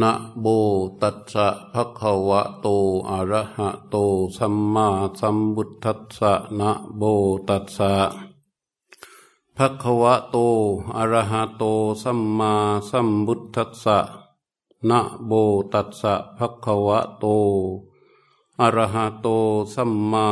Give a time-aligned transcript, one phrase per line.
[0.00, 0.46] นะโบ
[1.02, 2.66] ตัสสะภะคะวะโต
[3.10, 3.96] อะระหะโต
[4.36, 4.86] สัมมา
[5.20, 7.02] สัมพุทธัสสะนะโบ
[7.48, 7.92] ตัสสะ
[9.56, 10.36] ภะคะวะโต
[10.96, 11.62] อะระหะโต
[12.02, 12.52] สัมมา
[12.88, 13.98] สัมพุทธัสสะ
[14.88, 15.32] นะโบ
[15.72, 17.24] ตัสสะภะคะวะโต
[18.60, 19.26] อะระหะโต
[19.74, 20.26] สัมมา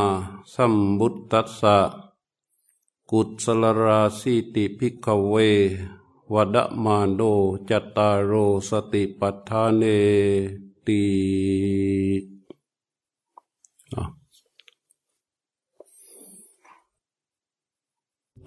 [0.54, 1.76] สัมพุทธัสสะ
[3.10, 5.34] กุศลราสีติภิกขเว
[6.34, 7.22] วดมานโด
[7.70, 8.32] จัตตารโร
[8.68, 9.82] สติปัฏฐานเน
[10.86, 11.02] ตี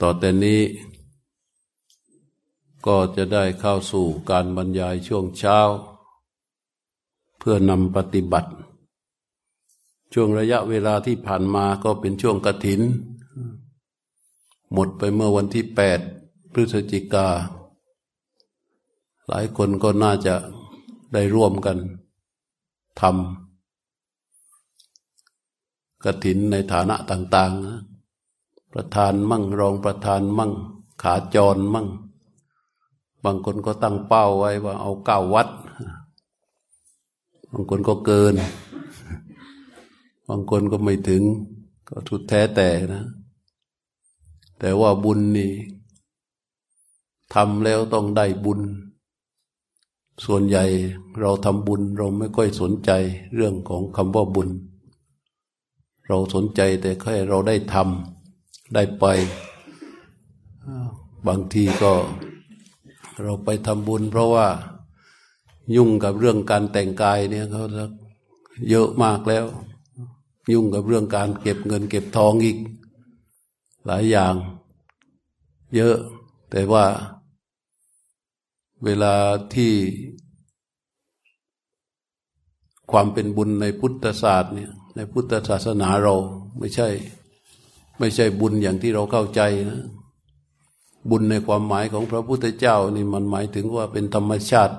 [0.02, 0.62] ต่อแต่นี้
[2.86, 5.60] ก็จะได้เข้าสู่การบรรยายช่วงเช้า
[7.38, 8.52] เพื่อนำปฏิบัติ
[10.14, 12.82] ช่วงระยะเวลาที่ผ่านมาก็เป็นช่วงกระถิน
[14.74, 16.00] หมดไปเมื่อวันที่แปด
[16.54, 17.28] พฤศจิกา
[19.30, 20.36] หลายคนก็น่าจะ
[21.14, 21.78] ได้ร่วมกัน
[23.02, 30.52] ทำกระถินในฐานะต่างๆ ประธานมั่งรองประธานมั่ง
[31.02, 31.88] ขาจรมั่ง
[33.24, 35.50] บางคนก็ตั้งเป้าไว้ว่าเอาเก้าวัด
[37.52, 38.34] บางคนก็เกิน
[40.30, 41.24] บางคนก็ไม่ถึง
[41.90, 43.06] ก็ทุดแท้แต่นะ
[44.60, 45.52] แต่ว่าบุญนี่
[47.34, 48.62] ทำแล้วต้องได้บุญ
[50.26, 50.66] ส่วนใหญ่
[51.20, 52.92] เราทำบุญเราไม่ค่อยสนใจ
[53.36, 54.50] เรื่องของคำว่าบุญ
[56.08, 59.06] เราสนใจแต่แค่เราได้ทำได้ไป
[61.28, 61.94] บางทีก็
[63.24, 64.48] เราไปทำบุญ เพราะว่า
[65.76, 67.64] ยุ่งกับเรื่องการแต่งกายเนี่ยเขา
[68.70, 69.46] เยอะมากแล้ว
[70.54, 72.58] ยุ่งกับเรื่องการเก็บเงินเก็บทองอีก
[73.86, 74.34] หลายอย่าง
[75.76, 75.96] เยอะ
[76.52, 76.86] แต่ว่า
[78.86, 79.14] เวลา
[79.54, 79.74] ที่
[82.92, 86.16] ความเป็นบุญในพุทธศาสตร์เนี่ยในพุทธศาสนาเรา
[86.60, 86.90] ไม่ใช่
[88.00, 89.82] ไม่ใช่บุญอย่างที่เราเข้าใจนะ
[91.10, 94.76] บุญในความหมายของพระพุทธเจ้านี่มันหมายถึงว่าเป็นธรรมชาติ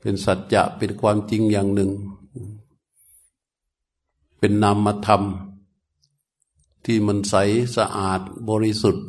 [0.00, 1.90] เป็นสัจจะเป็นความจริงอย่างหนึ่ง
[4.38, 5.22] เป็นนามธรรม
[6.84, 7.34] ที่มันใส
[7.76, 9.06] สะอาดบริสุทธิ์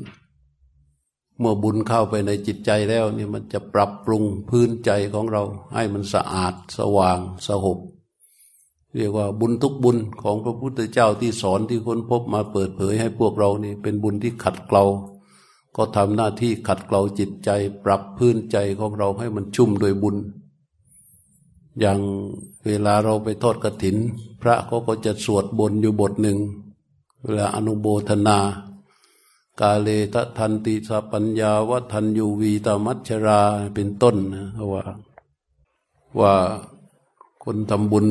[1.41, 5.43] เมื่อบุญเข้าไปในจิตใจแล้วนี่มันจะปรับปรุงพื้นใจของเรา
[5.73, 7.79] ให้มันสะอาดสว่างสหบ
[8.95, 14.85] เรียกว่าบุญทุกบุญของพระพุทธเจ้าที่สอนที่ค้นพบมาเปิดเผยให้พวกเรานี่เป็นบุญที่ขัดเกลา
[15.75, 17.49] ก็ทำหน้าที่ขัดเกลาจิตใจ
[17.85, 20.15] ปรับพื้นใจของเราให้มันชุ่มโดยบุญ
[21.79, 21.99] อย่าง
[22.65, 23.97] เวลาเราไปทอดกระถิน
[24.41, 26.37] พระเขาก็จะสวดบนอยู่บทหนึ่ง
[27.23, 28.37] เวลาอนุโบทนา
[29.59, 33.41] กาเลทะทันติสปัญญาวัทันยูวีตามัชรา
[33.75, 34.83] เป็นต้นนะว่า
[36.19, 36.33] ว่า
[37.43, 38.07] คนทำบุญ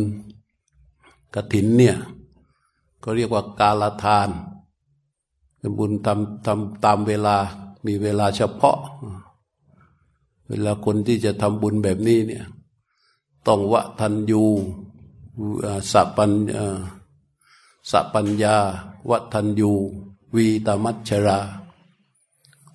[1.34, 1.96] กระถินเนี่ย
[3.02, 4.28] ก็เรียกว่ากาลทาน
[5.58, 7.36] เป็นบุญทำทำตามเวลา
[7.86, 8.78] มีเวลาเฉพาะ
[10.48, 12.44] เวลาคนที่จะทำบุญแบบนี้เนี่ย
[13.46, 14.42] ต้องวะทันยู
[15.92, 16.30] สัปัญ
[17.90, 18.56] สัปัญญา
[19.10, 19.72] วะทันยู
[20.36, 21.38] วีตมัชชรา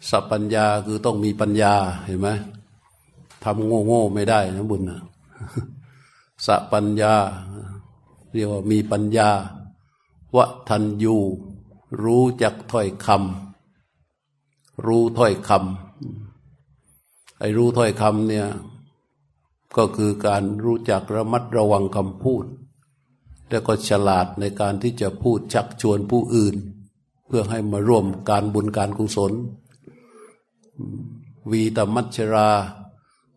[0.09, 1.73] สัพปัญญาคือต้องมีปัญญา
[2.05, 2.29] เห็นไหม
[3.43, 5.01] ทำโง่โง่ไม่ได้นะบุญนะ
[6.45, 7.13] สัพปัญญา
[8.33, 9.29] เรียกว่ามีปัญญา
[10.35, 11.15] วะทันยู
[12.03, 18.47] รู้จักถ้อยคำรู้ถ้อยคำไอ้รู้ถ้อยคำเนี่ย
[19.77, 22.45] ก็คือการรู้จักระมัดระวังคำพูด
[23.49, 26.55] แล้วก็ฉลาดในการที่จะพูดชักชวนผู้อื่น
[27.27, 29.33] เพื่อให้มาร่วมการบุญการกุศล
[31.51, 32.49] วีตมัชรา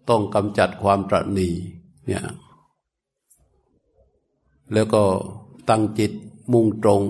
[0.09, 1.49] ต้องกำจัดความตรณี
[2.07, 2.25] เนี่ย
[4.73, 5.03] แล้วก็
[5.69, 6.13] ตั้งจิต
[6.53, 7.03] มุ่งตรง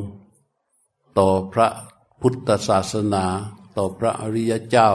[1.18, 1.68] ต่อพระ
[2.20, 3.24] พุทธศาสนา
[3.76, 4.90] ต่อพระอริยเจ้า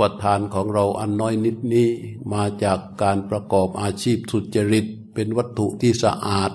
[0.00, 1.88] วัฏฐานของเราอันน้อยนิดนี้
[2.32, 6.52] มาจากการประกอบอาชีพสุจริต เป็นวัตถุที่สะอาด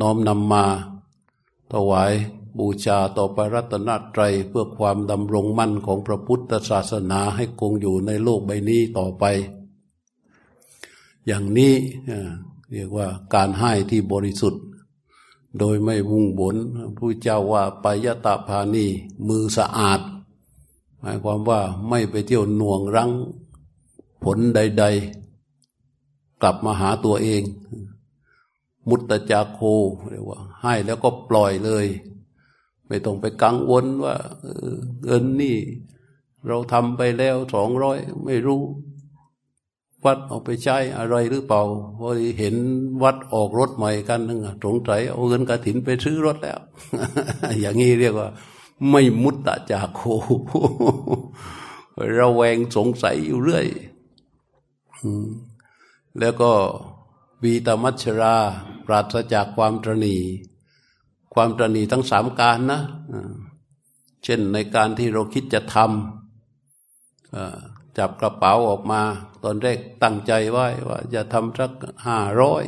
[0.00, 0.64] น้อมนำมา
[1.72, 2.12] ถวาย
[2.58, 9.24] บูชาต่อพระรัตนตรัยเพื่อความดำรงมั่นของพระพุทธศาสนาให้คงอยู่ในโลกใบนี้ต่อไป
[11.26, 11.74] อย่างนี้
[12.72, 14.62] เรียกว่าการให้ที่บริสุทธิ์
[15.58, 16.56] โดยไม่วุ่งบน
[16.96, 18.86] ผู้เจ้าว่าปยตาพานี
[19.28, 20.00] มือสะอาด
[21.00, 23.10] หมายความว่าไม่ไปเที่ยวหน่วงรั้ง
[24.24, 24.84] ผลใด
[25.62, 27.42] ๆ กลับมาหาตัวเอง
[28.88, 29.60] มุตตจาโค
[30.10, 31.86] เรียกว่า ให้แล้วก็ปล่อยเลย
[32.88, 34.16] ไม่ต้องไปกังวลว่า
[35.04, 35.58] เงินนี่
[36.46, 38.62] เราทำไปแล้วสองร้อยไม่รู้
[40.04, 41.62] วัดเอาไปใช้อะไรหรือเปล่า
[41.98, 42.08] พอ
[42.38, 42.54] เห็น
[43.02, 46.60] วัดออกรถใหม่กันนึงสงสัยเอาเงินกระถินไปซื้อรถแล้ว
[47.60, 48.28] อย่างนี้เรียกว่า
[48.90, 50.00] ไม่มุตตะจาโค
[52.18, 53.66] ระแวงสงสัยอยู่เรื่อย
[56.20, 56.50] แล้วก็
[57.42, 58.36] วีตมัชรา
[58.88, 60.16] ปราศจากความตรณี
[61.34, 62.80] ความตรณีทั้งสามการนะ
[64.24, 69.00] เช่นในการที่เราคิดจะทำจับกระเป๋าออกมา
[69.44, 71.72] ตอนแรกตั้งใจไว้ว่าจะทำสัก
[72.06, 72.64] ห้าร้อย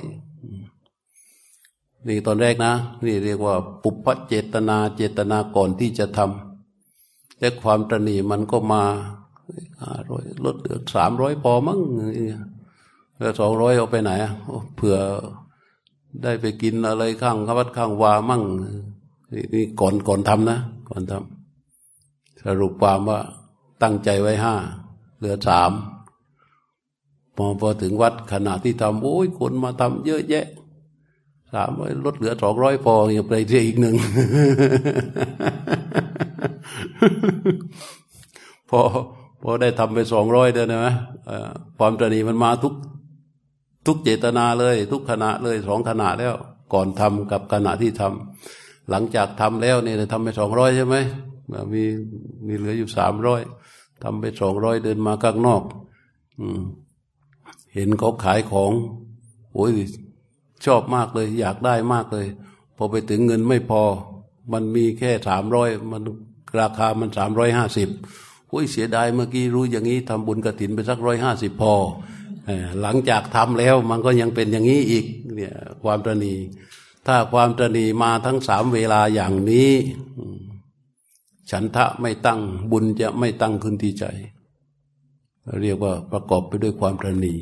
[2.08, 2.75] นี่ตอนแรกนะ
[3.06, 8.82] นี่เรียกว่า ปุพพเจตนาเจตนาก่อนที่จะทำแต่ความตรณีมันก็มา
[9.82, 11.81] ห้าร้อยลดเหลือสามร้อยพอมั้ง
[13.19, 14.11] แล้วสองร้อยเอาไปไหน
[14.76, 14.96] เผื่อ
[16.22, 18.42] ได้ไปกินอะไรข้างวัดข้างวามั่ง
[19.54, 20.58] นี่ก่อนก่อนทำนะ
[20.88, 23.20] ก่อนทำสรุปความว่า
[23.82, 24.54] ตั้งใจไว้ห้า
[25.18, 25.72] เหลือสาม
[27.36, 30.46] พอพอถึงวัดขณะที่ทำโอ้ยคนมาทำเยอะแยะ
[31.54, 33.94] สามร้อยลดเหลือสองร้อยพอยังไปเรียอีกหนึ่ง
[38.70, 38.80] พอ
[39.42, 40.94] พอได้ทำไปสองร้อยเดือนนะ
[41.78, 42.74] ความตรีมันมาทุก
[43.86, 46.34] ทุกเจตนาเลย ทุกขณะเลยสองขณะแล้ว
[46.72, 50.96] ก่อนทำกับขณะที่ทำหลังจากทำแล้วเนี่ยทำไปสองร้อยใช่ไหม
[51.72, 51.84] มี
[52.46, 53.40] มีเหลืออยู่สามร้อย
[54.02, 55.62] ทำไปสองร้อยเดินมาข้างนอก
[56.40, 56.60] อืม
[57.74, 58.72] เห็นเขาขายของ
[59.54, 59.70] โอ้ย
[60.66, 62.26] ชอบมากเลย อยากได้มากเลย
[62.76, 63.82] พอไปถึงเงินไม่พอ
[64.52, 66.02] มันมีแค่สามร้อยมัน
[66.60, 67.88] ราคามันสามร้อยห้าสิบ
[68.48, 71.74] โอ้ยเสียดายเมื่อกี้รู้อย่างนี้ทำบุญกระถินไปสักร้อยห้าสิบพอ
[72.81, 76.35] หลังจากทำแล้วมันก็ยังเป็นอย่างนี้อีกเนี่ยความตรณี
[77.06, 79.70] ถ้าความตรณีมาทั้งสามเวลาอย่างนี้
[81.50, 84.05] ฉันทะไม่ตั้งบุญจะไม่ตั้งขึ้นที่ใจ
[85.62, 87.35] เรียกว่าประกอบไปด้วยความตรณี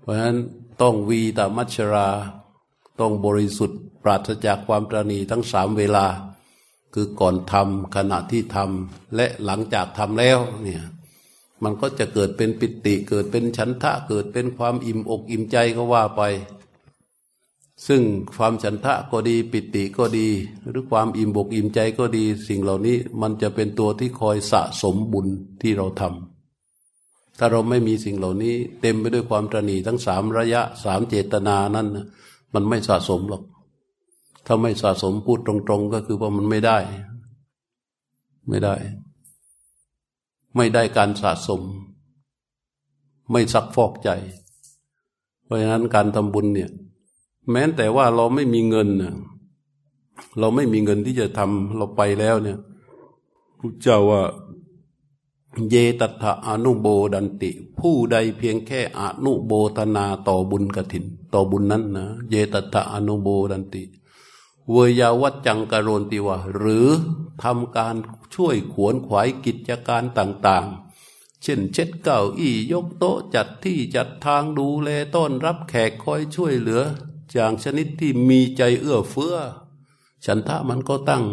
[0.00, 0.36] เพราะฉะนั้น
[0.82, 2.08] ต้องวีตามัชรา
[3.00, 6.06] ต้องบริสุทธิ์ปราศจากความตรณีทั้งสามเวลา
[6.94, 10.82] คือก่อนทำขณะที่ทำและหลังจากทำแล้วเนี่ย
[11.62, 16.22] มันก็จะเกิดเป็นปิติ เกิดเป็นฉันทะเกิดเป็นความอิ่มอกอิ่มใจก็ว่าไป
[17.86, 18.02] ซึ่ง
[18.36, 20.28] ความฉันทะก็ดี ปิติก็ดี
[20.68, 25.26] หรือความอิ่มอกอิ่มใจก็ดี สิ่งเหล่านี้มันจะเป็นตัวที่คอยสะสมบุญ
[25.62, 31.86] ที่เราทำถ้าเราไม่มีสิ่งเหล่านี้ เต็มไปด้วยความตรณีทั้งสามระยะสามเจตนานั้น
[32.54, 33.42] มันไม่สะสมหรอก
[34.46, 36.78] ถ้าไม่สะสมพูดตรง ๆ ก็คือว่ามันไม่ได้
[38.48, 38.74] ไม่ได้
[40.56, 41.62] ไม่ได้การสะสม
[43.30, 44.10] ไม่ซักฟอกใจ
[45.44, 46.70] เพราะฉะนั้นการทำบุญเนี่ย
[47.50, 48.88] แม้แต่ว่าเราไม่มีเงิน
[50.38, 52.58] เราไม่มีเงินที่จะทำเราไปแล้วเนี่ย
[53.58, 54.22] พระเจ้าว่า
[55.70, 61.04] เยตัถะอนุโบดันติ ผู้ใดเพียงแค่อนุโบธนาต่อบุญกถิน
[61.34, 63.82] ต่อบุญนั้นนะเยตัถะอนุโบดันติ
[64.72, 66.88] เวยาวัจจังกโรนติวะหรือ
[67.42, 67.96] ทำการ
[68.34, 76.82] ช่วยขวนขวายกิจการต่างๆ เช่นเช็ดเก้าอี้ยกโต๊ะจัดที่จัดทางดูแลต้อนรับแขกคอยช่วยเหลือ
[77.30, 79.36] อย่างชนิดที่มีใจเอื้อเฟื้อ
[80.24, 81.24] ฉันทะมันก็ตั้ง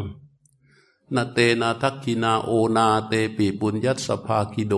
[1.15, 4.75] นาเตนาทักกินาโอนาเตปีปุญยัสภาคิโด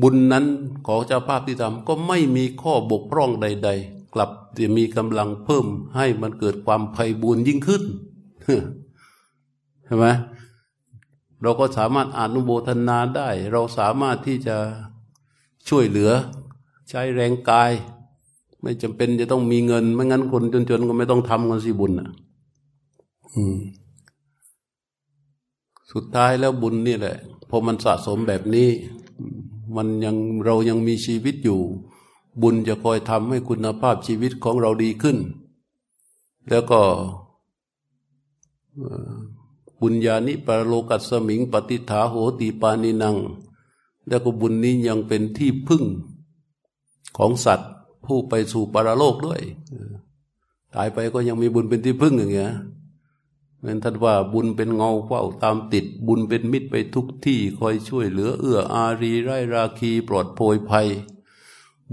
[0.00, 0.46] บุญนั้น
[0.86, 5.66] ของเจ้าภาพที่ทำก็ไม่มีข้อบกพร่องใด ๆ กลับจะมีกำลังเพิ่ม
[5.96, 7.82] ให้มันเกิดความไพ่บุญยิ่งขึ้น
[9.84, 10.06] ใช่ไหม
[11.42, 14.56] เราก็สามารถอนุโมทนาได้ เราสามารถที่จะ
[15.68, 16.10] ช่วยเหลือ
[16.90, 17.72] ใช้แรงกาย
[18.62, 22.10] ไม่จำเป็นจะต้องมีเงิน ไม่งั้นคนจนๆก็ไม่ต้องทำกันสิบุญอะ
[25.92, 27.16] สุดท้ายแล้วบุญนี่แหละ
[27.50, 28.68] พอมันสะสมแบบนี้
[29.76, 31.60] มันยังเรายังมีชีวิตอยู่
[32.40, 35.18] บุญจะคอยทำให้คุณภาพชีวิตของเราดีขึ้น
[36.48, 36.80] แล้วก็
[39.80, 43.16] บุญญาณิปรโลกัสมิง ปฏิฐาโหติปานินัง
[44.08, 45.84] แล้วก็บุญนี้ยังเป็นที่พึ่ง
[47.16, 47.70] ของสัตว์
[48.04, 49.42] ผู้ไปสู่ปรโลกด้วย
[50.74, 52.52] ตายไปก็ยังมีบุญเป็นที่พึ่งอย่างเงี้ย
[53.58, 60.88] เหมือนท่านว่าบุญเป็นเงาเฝ้าตามติดบุญเป็นมิตรไปทุกที่ คอยช่วยเหลือเอื้ออารีไร้ราคีปลอดโพยภัย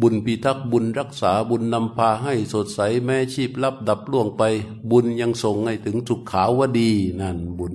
[0.01, 4.43] บุญพิทักษ์บุญรักษาบุญนำพาให้สดใสแม้ชีพลับดับล่วงไป
[4.91, 6.89] บุญยังส่งให้ถึงสุขขาวดี
[7.21, 7.73] นั่นบุญ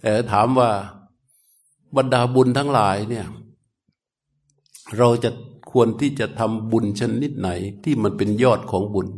[0.00, 0.70] แต่ถามว่า
[1.96, 3.26] บรรดาบุญทั้งหลายเนี่ย
[4.96, 5.30] เราจะ
[5.70, 7.48] ควรที่จะทำบุญชนิดไหน
[7.84, 9.08] ที่มันเป็นยอดของบุญ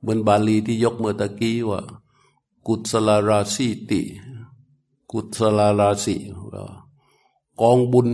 [0.00, 1.80] เหมือนบาลีที่ยกเมื่อตะกี้ว่า
[2.66, 4.00] กุศลาราสีติ
[5.10, 6.16] กุศลาราสี
[7.60, 8.08] กองบุญ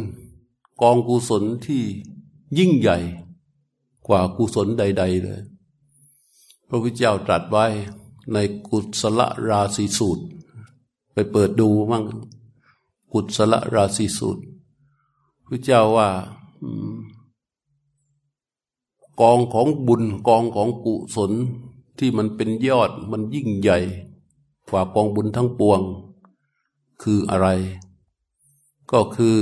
[0.81, 1.83] กองกุศลที่
[2.59, 2.99] ยิ่งใหญ่
[4.07, 5.41] กว่ากุศลใด ๆ เลย
[6.69, 7.67] พระพุทธเจ้าตรัสไว้
[8.33, 8.37] ใน
[8.69, 10.25] กุศลราศีสูตร
[11.13, 12.05] ไปเปิดดูมั่ง
[13.13, 14.43] กุศลราศีสูตร
[15.47, 16.09] พระเจ้าว่า
[19.21, 21.33] กองของบุญกองของกุศล
[21.99, 23.79] ที่มันเป็นยอดมันยิ่งใหญ่
[24.69, 25.81] กว่ากองบุญทั้งปวง
[27.03, 27.49] คืออะไร
[28.93, 29.37] ก็คือ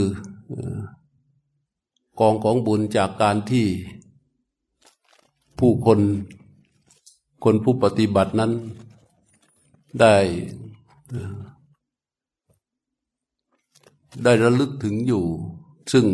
[2.21, 3.67] กองของบุญจากการที่
[5.59, 6.01] ผู้คน
[7.45, 8.53] คนผู้ปฏิบัตินั้น
[10.01, 10.17] ได้
[14.25, 15.25] ได้ระลึกถึงอยู่
[15.93, 16.07] ซึ่ง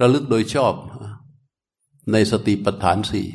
[0.00, 0.74] ระลึกโดยชอบ
[2.12, 3.28] ในสติปัฏฐานสี่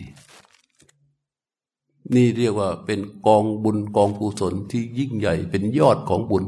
[2.16, 6.44] นี่เรียกว่าเป็นกองบุญกองกุศลที่ยิ่งใหญ่เป็นยอดของบุญ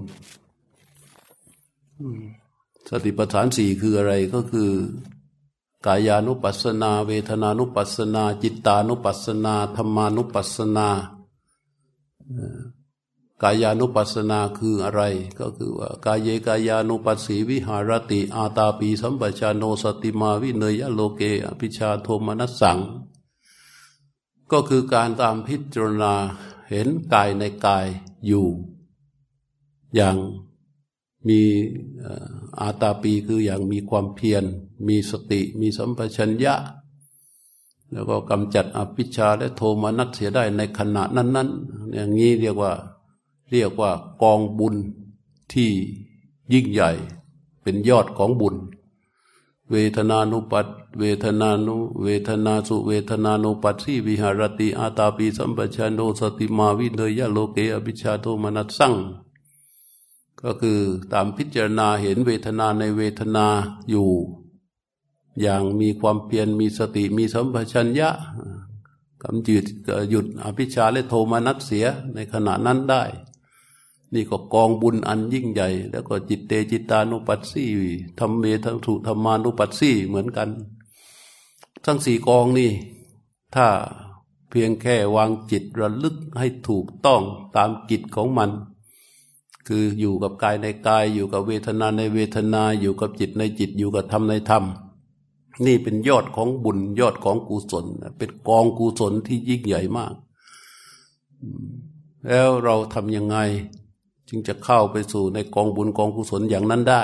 [2.94, 4.72] สติปัฏฐานสี่คืออะไรก็คือ
[5.86, 10.88] กายานุปัสสนา เวทนานุปัสสนา จิตานุปัสสนาธรรมานุปัสสนา
[13.44, 15.02] กายานุปัสสนาคืออะไร
[15.40, 22.78] ก็คือว่ากายเยกายานุปัสสีวิหารติ อาตาปีสัมปชาโนสติมาวิเนยโลเกอภิชาโทมนัสสัง
[24.52, 26.14] ก็คือการตามพิจารณา
[26.70, 27.86] เห็นกายในกาย
[28.28, 28.48] อยู่
[29.96, 30.18] อย่าง
[31.28, 31.40] มี
[32.62, 34.44] อาตาปีคืออย่างมีความเพียร
[34.88, 36.56] มีสติ มีสัมปชัญญะ
[37.92, 42.72] แล้วก็กำจัดอภิชาและโทมนัสเสียได้ในขณะนั้น ๆ อย่างนี้เรียกว่า
[43.52, 44.76] เรียกว่ากองบุญ
[45.54, 45.72] ที่
[46.54, 46.92] ยิ่งใหญ่
[47.62, 48.56] เป็นยอดของบุญ
[49.72, 50.68] เวทนานุปัต
[51.00, 58.94] เวทนานุเวทนาสุเวทนานุปัตสีวิหารติอาตาปีสัมปชัญโนสติมาวิเนยะโลเกอภิชาโทมนัสสัง
[60.44, 60.80] ก็คือ
[61.14, 63.46] ตามพิจารณาเห็นเวทนาในเวทนา
[63.90, 64.10] อยู่
[65.42, 68.10] อย่างมีความเพียรมีสติมีสัมปชัญญะ
[69.24, 69.66] กำจืด
[70.10, 73.04] หยุดอภิชาและโทมนัสเสียในขณะนั้นได้
[74.14, 77.66] นี่ก็กองบุญอันยิ่งใหญ่ แล้วก็จิตเตจิตานุปัสสี
[78.20, 80.50] ธรรมเมทังสุธรรมานุปัสสีเหมือนกัน
[81.86, 82.72] ทั้งสี่กองนี่
[83.56, 83.68] ถ้า
[84.50, 87.22] เพียงแค่วางจิตระลึกให้ถูกต้อง
[87.56, 88.50] ตามกิจของมัน
[89.74, 94.64] คืออยู่กับกายในกายอยู่กับเวทนาในเวทนาอยู่กับจิตในจิตอยู่กับธรรมในธรรม
[95.66, 97.86] นี่เป็นยอดของบุญยอดของกุศล
[98.18, 100.14] เป็นกองกุศลที่ยิ่งใหญ่มาก
[102.28, 103.38] แล้วเราทำยังไง
[104.28, 107.04] จึงจะเข้าไปสู่ในกองบุญกองกุศลอย่างนั้นได้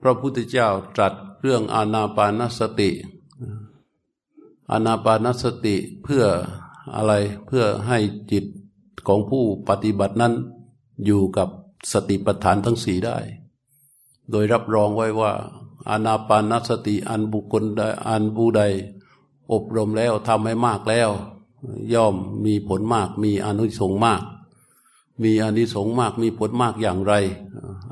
[0.00, 2.90] พระพุทธเจ้าตรัสเรื่องอานาปานสติ
[4.70, 6.24] อานาปานสติเพื่อ
[6.94, 7.12] อะไร
[7.46, 7.98] เพื่อให้
[8.30, 8.44] จิต
[9.06, 10.34] ของผู้ปฏิบัตินั้น
[11.04, 11.48] อยู่กับ
[11.92, 13.18] สติปัฏฐานทั้งสี่ได้
[14.30, 15.32] โดยรับรองไว้ว่า
[15.88, 18.62] อานาปานสติอันบุคคลใดอันผู้ใด
[19.52, 21.10] อบรมแล้วทำให้มากแล้ว
[21.94, 24.22] ย่อมมีผลมาก มีอนุสงมาก
[25.22, 27.14] มีอนิสงส์มากมีผลมากอย่างไร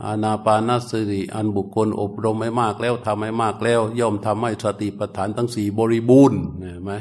[0.04, 6.92] อานาปานสติอันบุคคลอบรมไม่มากแล้วทำให้มากแล้ว ย่อมทำให้สติปัฏฐานทั้งสี่บริบูรณ์เห็นไหม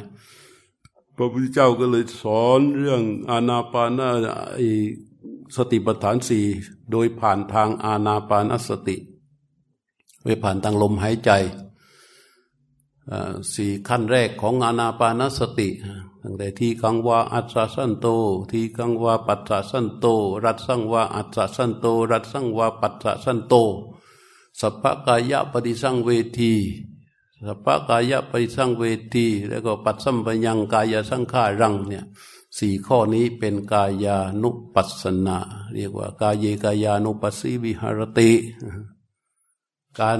[1.16, 4.10] พระพุทธเจ้าก็เลยสอนเรื่องอานาปานา
[5.56, 6.46] สติปัฏฐานสี่
[6.92, 8.98] โดยผ่านทางอานาปานสติ
[10.24, 11.32] ไปผ่านทางลมหายใจ
[13.54, 15.70] สี่ขั้นแรกของอานาปานสติ
[16.22, 18.08] ตั้งแต่ทีกังวาอัศสันโต
[18.52, 20.06] ทีกังวาปัสสะสันโต
[20.44, 23.54] รัตสังวาอัศสันโต รัตสังวาปัสสะสันโต
[24.60, 26.54] สัพพกายะปฏิสังเวที
[27.46, 32.06] สัพพกายะปฏิสังเวที แล้วก็ปัสสัมปยังกายสังขารังเนี่ย
[32.58, 35.38] สี่ข้อนี้เป็นกายานุปัสสนา
[35.74, 38.32] เรียกว่ากายเยกายานุปัสสีวิหารติ
[40.00, 40.20] การ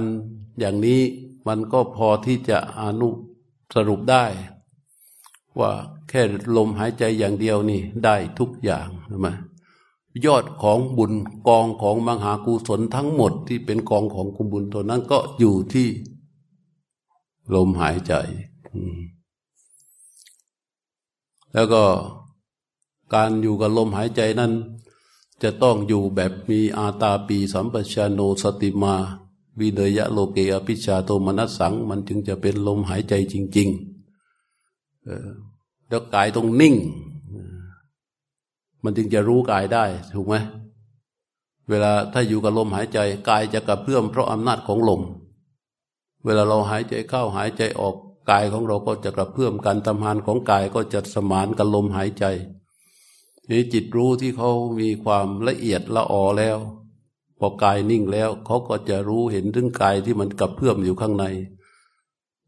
[0.58, 1.00] อย่างนี้
[1.46, 3.08] มันก็พอที่จะอนุ
[3.74, 4.24] สรุปได้
[5.58, 5.70] ว่า
[6.08, 6.22] แค่
[6.56, 9.28] ลมหายใจอย่างเดียวนี่ได้ทุกอย่างใช่ไหม
[10.24, 11.12] ยอดของบุญ
[11.48, 15.88] กองของมหากุศลทั้งหมดที่เป็นกองของกุบุญตัวนั้นก็อยู่ที่
[17.54, 18.12] ลมหายใจ
[21.54, 21.82] แล้วก็
[23.14, 24.52] การอยู่กับลมหายใจนั้น
[25.42, 28.94] จะต้องอยู่แบบมีอาตาปีสัมปชาโนสติมา
[29.58, 36.74] วิเดยะโลเกอภิชาโทมนัสสัง มันจึงจะเป็นลมหายใจจริงๆแล้วกายต้องนิ่ง
[38.82, 40.34] มันจึงจะรู้กายได้ถูกไหม
[41.68, 42.98] เวลาถ้าอยู่กับลมหายใจ
[43.28, 45.02] กายจะกระเพื่อมเพราะอำนาจของลม
[46.24, 47.94] เวลาเราหายใจเข้าหายใจออก
[48.30, 52.24] กายของเราก็จะกระเพื่อมการทำงานของกายก็จะสมานกับลมหายใจ
[53.50, 56.58] นี่จิตรู้ที่เขามีความละเอียดละออแล้ว
[57.38, 61.24] พอกายนิ่งแล้วเขาก็จะรู้เห็นถึงกายที่มันกระเพื่อมอยู่ข้างใน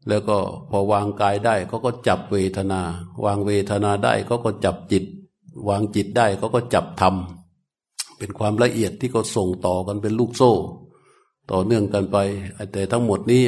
[0.07, 0.37] แล้วก็
[0.69, 2.81] พอวางกายได้เขาก็จับเวทนา
[3.25, 5.03] วางเวทนาได้เขาก็จับจิต
[5.69, 7.15] วางจิตได้เขาก็จับธรรม
[8.17, 10.53] เป็นความละเอียดที่เขาส่งต่อกันเป็นลูกโซ่
[11.51, 12.17] ต่อเนื่องกันไป
[12.73, 13.43] แต่ทั้งหมดนี้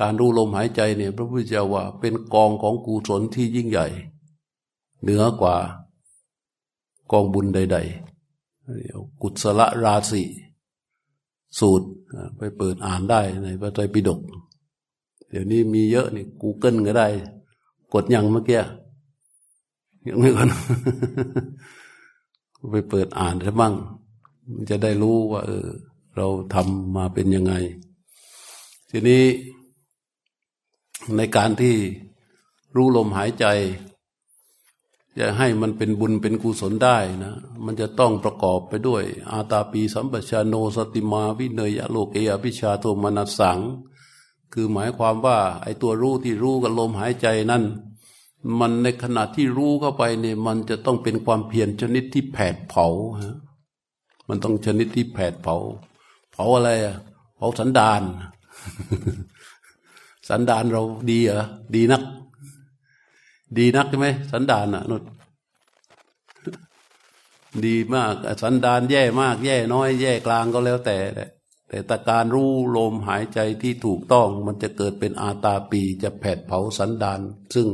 [0.00, 3.86] การรู้ลมหายใจเนี่ย พระพุทธเจ้าว่าเป็นกองของกุศลที่ยิ่งใหญ่
[5.02, 5.56] เหนือกว่า
[7.10, 10.22] กองบุญใดๆ กุศลราศี
[11.58, 11.86] สูตร
[12.36, 14.20] ไปเปิดอ่านได้ในพระไตรปิฎก
[15.30, 17.08] เดี๋ยวนี้มีเยอะนี่กูเกิลก็ได้
[17.94, 18.60] กดยังเมื่อกี้
[20.08, 20.48] ยังไม่ก่อน
[22.72, 23.74] ไปเปิดอ่านใช่บ้าง
[24.54, 25.66] มันจะได้รู้ว่า เออ
[26.16, 27.54] เราทำมาเป็นยังไง
[28.90, 29.24] ทีนี้
[31.16, 31.74] ในการที่
[32.76, 33.44] รู้ลมหายใจ
[35.18, 43.58] จะให้มันเป็นบุญเป็นกุศลได้นะ มันจะต้องประกอบไปด้วย อาตาปีสัมปชาโนสติมาวิเนยโลกเออภิชาโทมนัสสัง
[44.52, 47.64] คือหมายความว่า ไอ้ตัวรู้ที่รู้กับลมหายใจนั่น
[48.58, 52.86] มันในขณะที่รู้เข้าไปเนี่ยมันจะต้องเป็นความเพียรชนิดที่แผดเผา
[53.22, 53.36] ฮะ
[54.28, 55.56] มันต้องชนิดที่แผดเผา
[56.32, 56.96] เผาอะไรอะ
[57.36, 58.02] เผาสันดาน
[60.28, 62.02] สันดานเราดีเหรอดีนัก
[63.58, 64.96] ดีนักใช่ไหมสันดานอะนุ
[67.66, 70.98] ดีมาก สันดานแย่มาก แย่น้อย แย่กลางก็แล้วแต่
[71.68, 77.20] แต่แต่การรู้ลมหายใจที่ถูกต้องมันจะเกิดเป็นอาตาปีจะแผดเผาสันดาน
[77.54, 77.66] ซึ่ง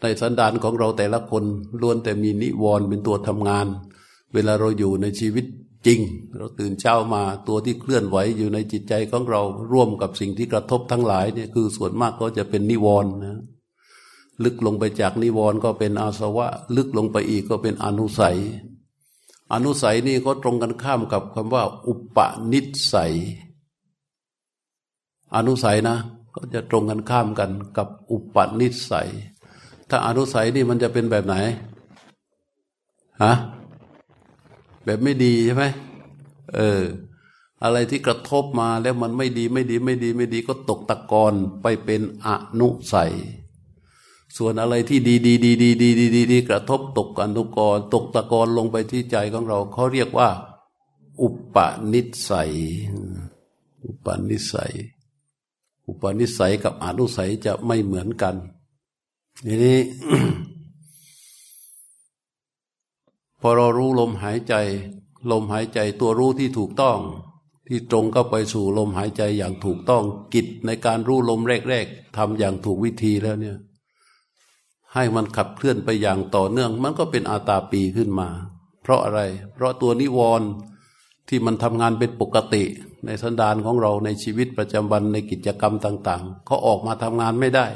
[0.00, 1.44] ในสันดานของเราแต่ละคน
[1.80, 3.66] ล้วนแต่มีนิวรณ์เป็นตัวทำงาน
[4.34, 5.44] เวลาเราอยู่ในชีวิต
[5.86, 6.00] จริง
[6.36, 13.40] เราตื่นเช้ามาตัวที่เคลื่อนไหวอยู่ในจิตใจของเราร่วมกับสิ่งที่กระทบทั้งหลายเนี่ยคือส่วนมากก็จะเป็นนิวรณ์นะ
[14.44, 18.38] ลึกลงไปจากนิวรณ์ก็เป็นอาสวะ ลึกลงไปอีกก็เป็นอนุสัย
[19.52, 22.18] อนุสัยนี่ก็ตรงกันข้ามกับคำว่า อุป
[22.52, 22.60] นิ
[22.92, 23.14] สัย
[25.34, 25.96] อนุสัยนะ
[26.34, 29.08] ก็จะตรงกันข้ามกันกับอุปนิสัย
[29.88, 31.34] ถ้าอนุสัยนี่มันจะเป็นแบบไหน
[33.22, 33.32] ฮะ
[34.84, 35.64] แบบไม่ดีใช่ไหม
[36.54, 36.82] เออ
[37.62, 42.28] อะไรที่กระทบมาแล้วมันไม่ดีไม่ดีไม่ดีไม่ดีก็ตกตะกอนไปเป็นอ
[42.60, 43.12] นุสัย
[44.36, 50.28] ส่วนอะไรที่ดีดีดีดีดีดีดีดีกระทบตกอนุกรตกตะกอนลงไปที่ใจของเราเขาเรียกว่า
[51.20, 51.56] อุป
[51.92, 52.52] นิสัย
[53.84, 54.74] อุปนิสัย
[55.86, 58.34] อุปนิสัยกับอนุสัยจะไม่เหมือนกัน
[59.46, 59.78] ทีนี้
[63.40, 64.54] พอเรารู้ลมหายใจ
[65.30, 66.98] ลมหายใจตัวรู้ที่ถูกต้อง
[67.68, 73.56] ที่ตรงเข้าไปสู่ลมหายใจอย่างถูกต้อง กิจในการรู้ลมแรก ๆทำอย่างถูกวิธีแล้วเนี่ย
[74.96, 78.28] ให้มันขับเคลื่อนไปอย่างต่อเนื่อง มันก็เป็นอาตาปีขึ้นมา
[78.82, 79.20] เพราะอะไร
[79.54, 80.48] เพราะตัวนิวรณ์
[81.28, 82.64] ที่มันทำงานเป็นปกติ
[83.06, 87.66] ในสันดานของเราในชีวิตประจำวันในกิจกรรมต่าง ๆ เขาออกมาทำงานไม่ได้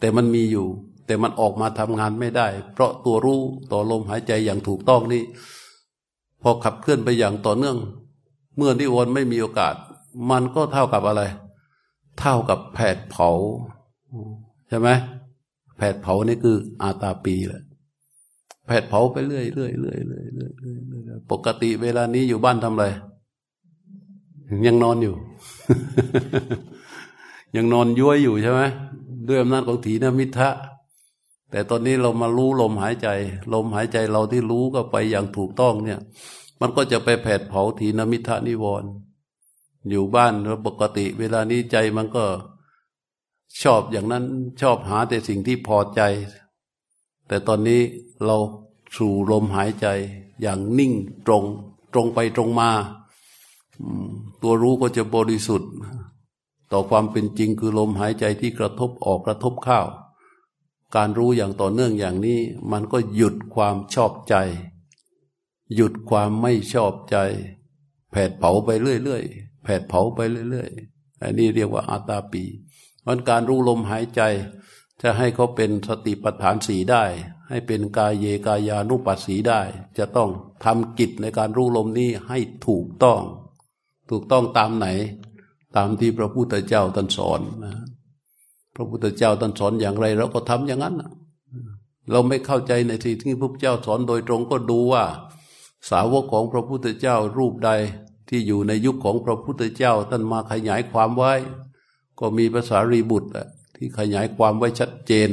[0.00, 0.66] แต่มันมีอยู่
[1.06, 3.40] แต่มันออกมาทำงานไม่ได้ เพราะตัวรู้
[3.72, 5.22] ต่อลมหายใจอย่างถูกต้องนี่
[6.42, 7.78] พอขับเคลื่อนไปอย่างต่อเนื่อง
[8.56, 9.74] เมื่อนิวรณ์ไม่มีโอกาส
[10.30, 11.22] มันก็เท่ากับอะไร
[12.20, 13.30] เท่ากับแผดเผา
[14.68, 14.88] ใช่ไหม
[15.76, 17.62] แผดเผานี่คืออาตาปีแหละ
[18.66, 20.50] แผดเผาไปเรื่อยเรื่อยเรื่อยเรื่อยเรื่อย
[20.88, 22.84] เรื่อยปกติเวลานี้อยู่บ้านทำอะไร
[24.66, 25.14] ยังนอนอยู่
[27.56, 28.60] ยังนอนย้วยอยู่ใช่ไหม
[29.28, 30.50] ด้วยอำนาจของถีนมิทะ
[31.50, 33.08] แต่ตอนนี้เรามารู้ลมหายใจ
[33.54, 36.00] ลมหายใจเราที่รู้ก็ไปอย่างถูกต้องเนี่ย
[36.60, 38.90] มันก็จะไปแผดเผาทีนมิทานิวรณ์
[39.90, 42.24] อยู่บ้านแล้วปกติ เวลานี้ใจมันก็
[43.60, 44.24] ชอบอย่างนั้น
[44.60, 46.00] ชอบหาแต่สิ่งที่พอใจ
[47.28, 47.82] แต่ตอนนี้
[48.24, 48.36] เรา
[48.96, 49.86] สู่ลมหายใจ
[50.42, 50.92] อย่างนิ่ง
[51.26, 51.44] ตรง
[51.92, 52.70] ตรงไปตรงมา
[54.42, 55.72] ตัวรู้ก็จะบริสุทธิ์
[56.72, 59.80] ต่อความเป็นจริงคือลมหายใจที่กระทบออกกระทบเข้า
[60.94, 62.40] การรู้อย่างต่อเนื่องอย่างนี้
[62.72, 64.34] มันก็หยุดความชอบใจ
[65.74, 67.16] หยุดความไม่ชอบใจ
[68.10, 70.18] แผดเผาไปเรื่อยๆแผดเผาไป
[70.50, 72.44] เรื่อยๆอันนี้เรียกว่าอาตาปี
[73.06, 74.20] มันการรู้ลมหายใจ
[75.02, 77.04] จะให้เขาเป็นสติปัฏฐานสีได้
[77.48, 79.60] ให้เป็นกายเยกายานุปัสสีได้
[79.98, 80.30] จะต้อง
[80.64, 83.20] ทำกิจในการรู้ลมนี้ให้ถูกต้อง
[84.10, 84.86] ถูกต้องตามไหน
[85.76, 87.74] ตามที่พระพุทธเจ้าตรัสสอนนะ
[88.74, 90.96] พระพุทธเจ้าท่านสอนอย่างไรเราก็ทำอย่างนั้น
[92.10, 95.04] เราไม่เข้าใจในสิ่งที่พระพุทธเจ้าสอนโดยตรงก็ดูว่า
[95.90, 97.70] สาวกของพระพุทธเจ้ารูปใด
[98.28, 101.32] ที่อยู่ในยุคของพระพุทธเจ้าท่านมาขยายความไว้
[102.18, 103.30] ก็มีภาษารีบุตร
[103.76, 105.30] ที่ขยายความไว้ชัดเจน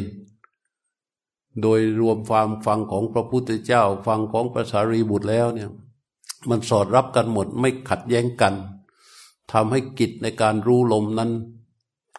[1.61, 5.69] โดยรวมความฟังของพระพุทธเจ้า ฟังของภาษารีบุตรแล้วเนี่ย
[6.49, 8.53] มันสอดรับกันหมดไม่ขัดแย้งกัน
[9.51, 11.31] ทำให้กิจในการรู้ลมนั้น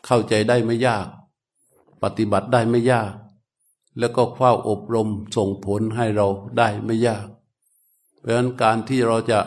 [0.07, 1.07] เข้าใจได้ไม่ยาก
[2.03, 3.13] ปฏิบัติได้ไม่ยาก
[3.99, 6.27] แล้วก็เฝ้าอบรมส่งผลให้เรา
[6.59, 7.27] ได้ไม่ยาก
[8.19, 9.39] เพราะฉะนั้นการที่เราจะ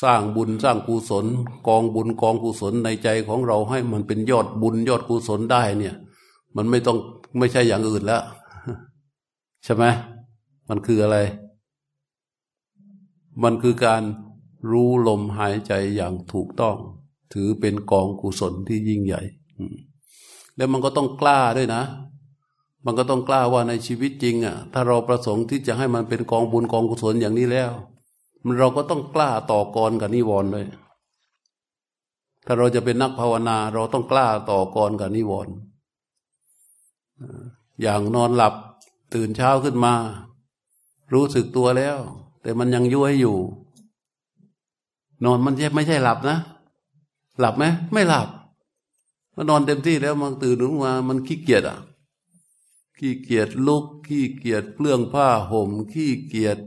[0.00, 1.26] สร้างบุญสร้างกุศล
[1.66, 5.94] กองบุญกองกุศลในใจของเราให้มันเป็นยอดบุญยอดกุศลได้เนี่ย
[6.56, 6.98] มันไม่ต้อง
[7.38, 8.22] ไม่ใช่อย่างอื่นแล้ว
[9.64, 9.84] ใช่ไหม
[10.68, 11.18] มันคืออะไร
[13.42, 14.02] มันคือการ
[14.70, 16.76] รู้ลมหายใจอย่างถูกต้อง
[17.32, 19.22] ถือเป็นกองกุศลที่ยิ่งใหญ่
[20.56, 21.82] แล้วมันก็ต้องกล้าด้วยนะ
[22.84, 27.72] มันก็ต้องกล้าว่าในชีวิตจริง อะ ถ้าเราประสงค์ที่จะให้มันเป็นกองบุญกองกุศลอย่างนี้แล้ว
[28.58, 30.66] เราก็ต้องกล้าต่อกรกับนิวรณ์เลย
[32.46, 35.54] ถ้าเราจะเป็นนักภาวนา เราต้องกล้าต่อกรกับนิวรณ์
[37.82, 38.54] อย่างนอนหลับ
[39.14, 39.94] ตื่นเช้าขึ้นมา
[41.12, 41.98] รู้สึกตัวแล้ว
[42.42, 43.36] แต่มันยังยุ่ยอยู่
[45.24, 46.38] นอนมันไม่ใช่หลับนะ
[47.40, 48.28] หลับไหมไม่หลับ
[49.36, 51.78] มันนอนเต็มที่แล้วมันตื่นขึ้นมามันขี้เกียจอะ
[52.98, 56.58] ขี้เกียจลุกขี้เกียจเปลื้องผ้าห่มขี้เกียจ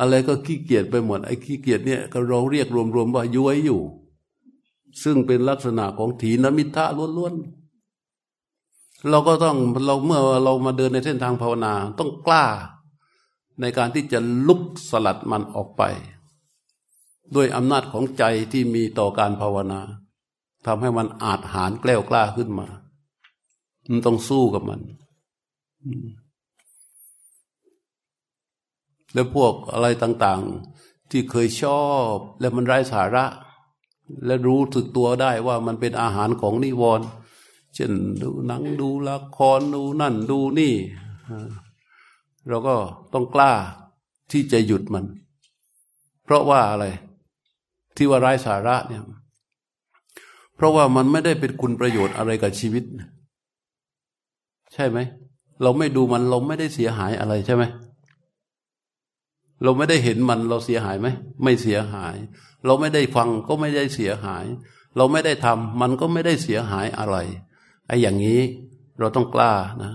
[0.00, 3.80] อะไรก็ขี้เกียจไปหมดไอ้ขี้เกียจเนี่ยก็เราเรียกรวมๆว่าย้วยอยู่
[5.02, 6.84] ซึ่งเป็นลักษณะของถีนมิทะ
[7.18, 9.56] ล้วนๆเราก็ต้อง
[9.86, 12.44] เราเมื่อเรามาเดินในเส้นทางภาวนาต้องกล้า
[13.60, 15.82] ในการที่จะลุกสลัดมันออกไป
[17.34, 19.80] ด้วยอำนาจของใจที่มีต่อการภาวนา
[20.66, 22.66] ทำให้มันอาจหารแกล้วกล้าขึ้นมา
[23.88, 24.80] มันต้องสู้กับมัน
[29.14, 33.24] แล้วพวกอะไรต่างๆ ที่เคยชอบ แล้วมันไร้สาระ
[34.26, 37.06] และรู้สึกตัวได้ว่ามันเป็นอาหารของนิวรณ์
[37.74, 37.92] เช่น
[38.22, 40.74] ดูหนังดูละครดูนั่นดูนี่
[42.48, 42.74] เราก็
[43.12, 43.52] ต้องกล้า
[44.30, 45.04] ที่จะหยุดมัน
[46.24, 46.86] เพราะว่าอะไร
[47.96, 49.02] ที่ว่าไร้สาระเนี่ย
[50.56, 52.84] เพราะว่ามันไม่ได้เป็นคุณประโยชน์อะไรกับชีวิต
[54.74, 54.98] ใช่ไหม
[55.62, 57.62] เราไม่ดูมันเราไม่ได้เสียหายอะไรใช่ไหม
[59.62, 61.08] เราไม่ได้เห็นมันเราเสียหายไหม
[61.42, 62.16] ไม่เสียหาย
[62.66, 64.44] เราไม่ได้ฟังก็ไม่ได้เสียหาย
[64.96, 67.16] เราไม่ได้ทำมันก็ไม่ได้เสียหายอะไร
[67.86, 68.40] ไอ้อย่างนี้
[68.98, 69.92] เราต้องกล้านะ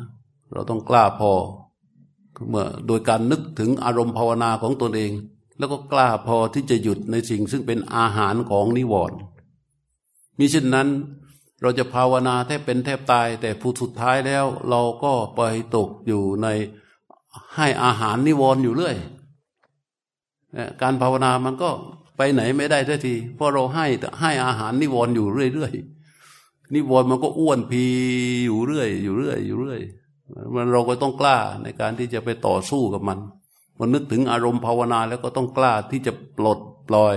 [0.53, 1.31] เราต้องกล้าพอ
[2.49, 5.11] เมื่อโดยการนึกถึงอารมณ์ภาวนาของตนเอง
[5.57, 9.17] แล้วก็กล้าพอที่จะหยุดในสิ่งซึ่งเป็นอาหารของนิวรณ์
[10.37, 10.87] มิเช่นนั้น
[11.61, 15.41] เราจะภาวนาแทบเป็นแทบตาย แต่ผู้สุดท้ายแล้ว เราก็ไป
[15.75, 16.47] ตกอยู่ใน
[17.55, 18.95] ให้อาหารนิวรณ์อยู่เรื่อย
[20.81, 21.69] การภาวนามันก็
[22.17, 23.85] ไปไหนไม่ได้ทันทีเพราะเราให้
[24.21, 27.83] ให้อาหารนิวรณ์อยู่เรื่อยๆนิวรณ์มันก็อ้วนพี
[28.45, 29.79] อยู่เรื่อย อยู่เรื่อย อยู่เรื่อย
[30.53, 33.19] มันเราก็ต้องกล้าในการที่จะไปต่อสู้กับมัน
[33.79, 37.15] มันนึกถึงอารมณ์ภาวนาแล้วก็ต้องกล้าที่จะปลดปล่อย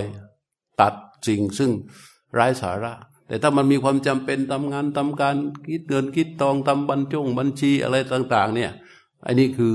[0.81, 0.93] ตัด
[1.27, 1.71] สิ่งซึ่ง
[2.33, 2.93] ไร้สาระ
[3.27, 5.35] แต่ถ้ามันมีความจำเป็นทำงานทำการ
[5.67, 8.71] คิดเงินคิดตองทำบัญจงบัญชีอะไรต่าง ๆ เนี่ย
[9.25, 9.73] อันนี้คือ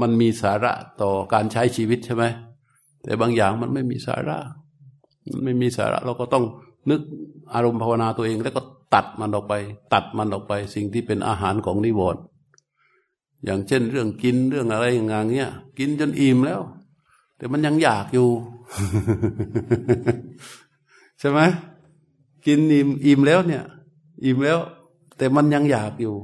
[0.00, 0.72] มันมีสาระ
[1.02, 2.24] ต่อการใช้ชีวิตใช่ไหม
[3.02, 4.38] แต่บางอย่างมันไม่มีสาระ
[5.30, 6.44] มันไม่มีสาระ เราก็ต้อง
[6.90, 7.00] นึก
[7.54, 8.62] อารมณ์ภาวนาตัวเอง แล้วก็
[8.94, 9.54] ตัดมันออกไป
[9.92, 12.22] ตัดมันออกไป สิ่งที่เป็นอาหารของนิวรณ์
[13.44, 16.60] อย่างเช่น เรื่องกินเรื่องอะไรอย่างเงี้ย กินจนอิ่มแล้ว
[17.36, 18.28] แต่มันยังอยากอยู่
[21.20, 21.40] ใช่ไหม
[22.46, 23.64] กินอิ่มอิ่มแล้วเนี่ย
[24.24, 24.58] อิ่มแล้ว
[25.16, 26.14] แต่มันยังอยากอยู่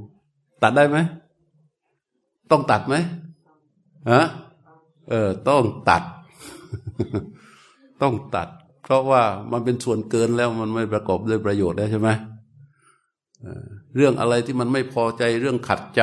[0.63, 0.99] ตัดได้ไหม
[2.51, 2.95] ต้องตัดไหม
[4.11, 4.23] ฮะ
[5.11, 6.03] เออ ต้องตัด
[8.03, 8.49] ต้องตัด
[8.83, 12.09] เพราะว่ามันเป็นส่วนเกินแล้วมันไม่ประกอบด้วยประโยชน์แล้วใช่ไหม
[13.97, 16.03] เรื่องอะไรที่มันไม่พอใจเรื่องขัดใจ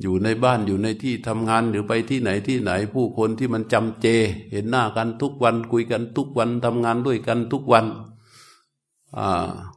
[0.00, 4.06] อยู่ในบ้านอยู่ในที่ทำงานหรือไปที่ไหนที่ไหน ผู้คนที่มันจำเจ
[4.52, 7.86] เห็นหน้ากันทุกวันคุยกันทุกวันทำงานด้วยกันทุกวัน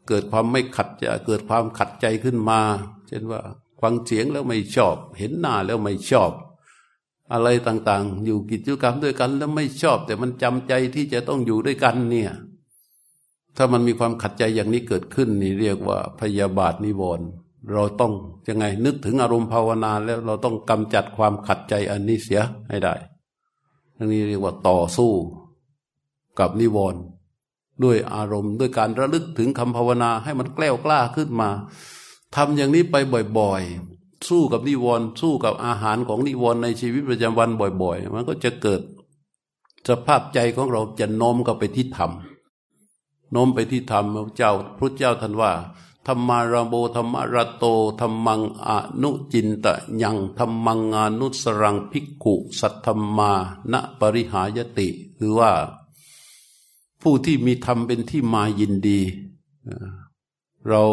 [0.07, 2.59] เกิดความไม่ขัดจะเกิดความขัดใจขึ้นมา
[3.07, 3.41] เช่นว่า
[3.81, 6.31] ฟังเสียงแล้วไม่ชอบ เห็นหน้าแล้วไม่ชอบ
[7.33, 12.31] อะไรต่างๆ อยู่กิจกรรมด้วยกัน แล้วไม่ชอบ แต่มันจำใจที่จะต้องอยู่ด้วยกันเนี่ย
[13.55, 17.27] ถ้ามันมีความขัดใจอย่างนี้เกิดขึ้น นี่เรียกว่าพยาบาทนิวรณ์
[17.73, 18.13] เราต้อง
[18.47, 22.95] ยังไงนึกถึงอารมณ์ภาวนาแล้วเราต้องกำจัดความขัดใจอันนี้เสียให้ได้
[23.95, 25.11] ทั้งนี้เรียกว่าต่อสู้
[26.39, 27.01] กับนิวรณ์
[27.83, 31.49] ด้วยอารมณ์ ด้วยการระลึกถึงคำภาวนาให้มันแกล้วกล้าขึ้นมา
[32.35, 32.95] ทำอย่างนี้ไป
[33.37, 33.94] บ่อยๆ
[34.27, 37.49] สู้กับนิวรณ์สู้กับอาหารของนิวรณ์ในชีวิตประจำวัน
[37.81, 38.81] บ่อย ๆ มันก็จะเกิด
[39.87, 42.11] สภาพใจของเราจะโน้มเข้าไปที่ธรรม
[43.31, 45.51] โน้มไปที่ธรรมพระเจ้าพระเจ้าท่านว่า
[46.07, 47.65] ธรรมาราโบธรรมารโต
[47.99, 48.69] ธรรมังอ
[49.01, 53.31] นุจินตะยังธรรมังอนุสรังภิกขุสัทธรรมา
[53.71, 55.51] ณปริหายติ คือว่า
[57.01, 58.99] ผู้ที่มีธรรมเป็นที่มายินดี
[60.67, 60.83] เรา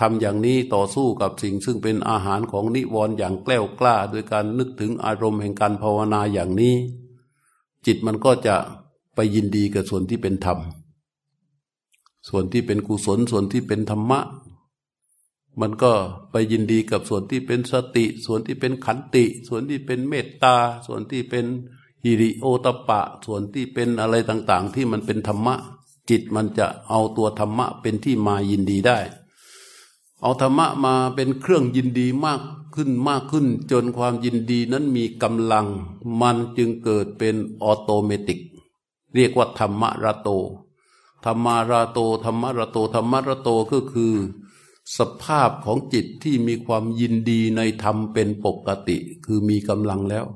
[0.00, 6.74] ทำอย่างนี้ต่อสู้กับสิ่งซึ่งเป็นอาหารของนิวรณ์อย่างแกล้วกล้า โดยการนึกถึงอารมณ์แห่งการภาวนาอย่างนี้
[7.86, 8.56] จิตมันก็จะ
[9.14, 10.58] ไปยินดีกับส่วนที่เป็นธรรม
[12.28, 14.20] ส่วนที่เป็นกุศลส่วนที่เป็นธรรมะ
[15.60, 15.92] มันก็
[16.30, 20.56] ไปยินดีกับส่วนที่เป็นสติ ส่วนที่เป็นขันติ ส่วนที่เป็นเมตตา
[20.86, 21.46] ส่วนที่เป็น
[22.04, 25.54] ฮิริโอตปะ ส่วนที่เป็นอะไรต่าง ๆ ที่มันเป็นธรรมะ
[26.10, 28.98] จิตมันจะเอาตัวธรรมะเป็นที่มายินดีได้
[30.22, 32.40] เอาธรรมะมาเป็นเครื่องยินดีมาก
[32.74, 35.66] ขึ้นมากขึ้น จนความยินดีนั้นมีกำลัง
[36.20, 38.40] มันจึงเกิดเป็นออโตเมติก
[39.14, 40.28] เรียกว่าธรรมระโต
[41.24, 44.14] ธรรมาราโตธรรมระโตธรรมระโตก็คือ
[44.96, 50.26] สภาพของจิตที่มีความยินดีในธรรมเป็นปกติ คือมีกำลังแล้ว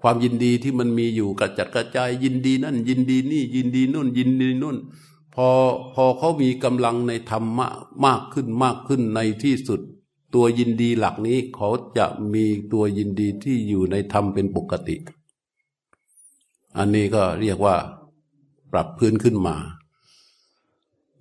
[0.00, 4.76] ความยินดีที่มันมีอยู่กระจัดกระจายยินดีนั่น ยินดีนี่ยินดีนู่นยินดีนู่น
[5.34, 5.48] พอ
[5.94, 7.68] พอเขามีกำลังในธรรมะ
[8.04, 9.80] มากขึ้นมากขึ้นในที่สุด
[10.34, 14.96] ตัวยินดีหลักนี้เขาจะมีตัวยินดีที่อยู่ในธรรมเป็นปกติ
[16.76, 17.76] อันนี้ก็เรียกว่า
[18.72, 19.56] ปรับพื้นขึ้นมา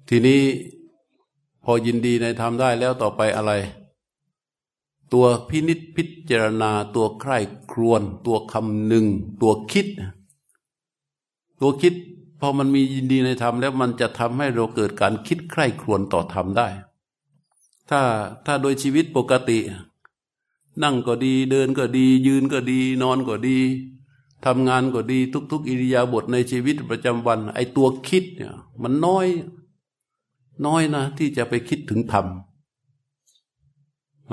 [0.10, 0.42] ทีนี้
[1.64, 3.52] พอยินดีในธรรมได้แล้วต่อไปอะไร
[5.14, 7.38] ตัวพินิษพิจารณาตัวใคร่
[7.72, 9.06] ครวน ตัวคำหนึ่ง
[9.42, 9.88] ตัวคิด
[11.62, 11.94] ตัวคิด
[12.40, 16.68] พอมันมียินดีในธรรมแล้วมันจะทำให้เราเกิดการคิดใคร่ครวนต่อธรรมได้
[17.90, 18.02] ถ้า
[18.46, 19.60] ถ้าโดยชีวิตปกติ
[20.84, 23.58] นั่งก็ดีเดินก็ดี ยืนก็ดี นอนก็ดี
[24.46, 25.20] ทำงานก็ดี
[25.52, 29.28] ทุก ๆ อิริยาบถในชีวิตประจำวัน ไอ้ตัวคิดเนี่ย มันน้อย
[30.66, 32.26] น้อยนะ ที่จะไปคิดถึงธรรม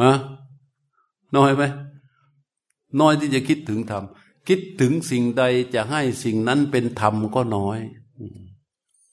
[0.02, 0.14] ฮะ
[1.36, 1.62] น้อยไหม
[3.00, 4.02] น้อยที่จะคิดถึงธรรม
[4.48, 5.42] คิดถึงสิ่งใด
[5.74, 7.78] จะให้สิ่งนั้นเป็นธรรมก็น้อย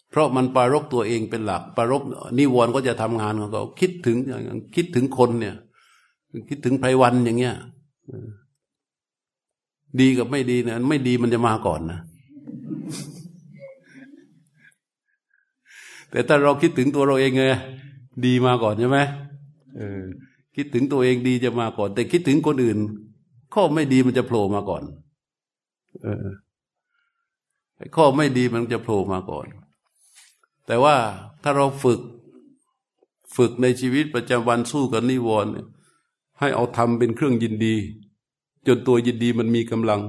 [0.10, 2.02] เพราะมันปารกตัวเองเป็นหลัก ปารก
[2.38, 4.18] นิวรณ์ก็จะทำงานของเขาคิดถึง
[4.76, 5.56] คิดถึงคนเนี่ย
[6.50, 7.56] คิดถึงไพรวันอย่างเงี้ย
[10.00, 12.00] ดีกับไม่ดีเนี่ยไม่ดีมันจะมาก่อนนะ
[16.12, 17.44] แต่ถ้าเราคิดถึงตัวเราเองไง
[18.26, 19.00] ดีมาก่อนใช่ไหม
[19.78, 20.02] เออ
[20.56, 22.78] คิดถึงตัวเองดีจะมาก่อน แต่คิดถึงคนอื่น
[23.54, 24.84] ข้อไม่ดีมันจะโผล่มาก่อน
[26.02, 26.28] เออ
[27.96, 29.48] ข้อไม่ดีมันจะโผล่มาก่อน
[30.68, 30.96] แต่ว่า
[31.44, 32.02] ถ้าเราฝึก
[33.36, 35.52] ฝึกในชีวิตประจำวันสู้กับนิวรณ์
[36.40, 37.76] ให้เอาทำเป็นเครื่องยินดี
[38.68, 40.02] จนตัวยินดีมันมีกำลัง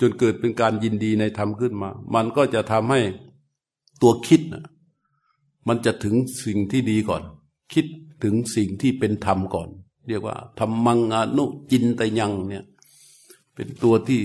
[0.00, 3.00] จนเกิดเป็นการยินดีในธรรมขึ้นมา มันก็จะทำให้
[4.02, 4.64] ตัวคิดนะ
[5.68, 7.22] มันจะถึงสิ่งที่ดีก่อน
[7.72, 7.86] คิด
[8.24, 9.68] ถึงสิ่งที่เป็นธรรมก่อน
[10.08, 12.64] เรียกว่าธรรมังอนุจินตยังเนี่ย
[13.54, 14.20] เป็นตัวที่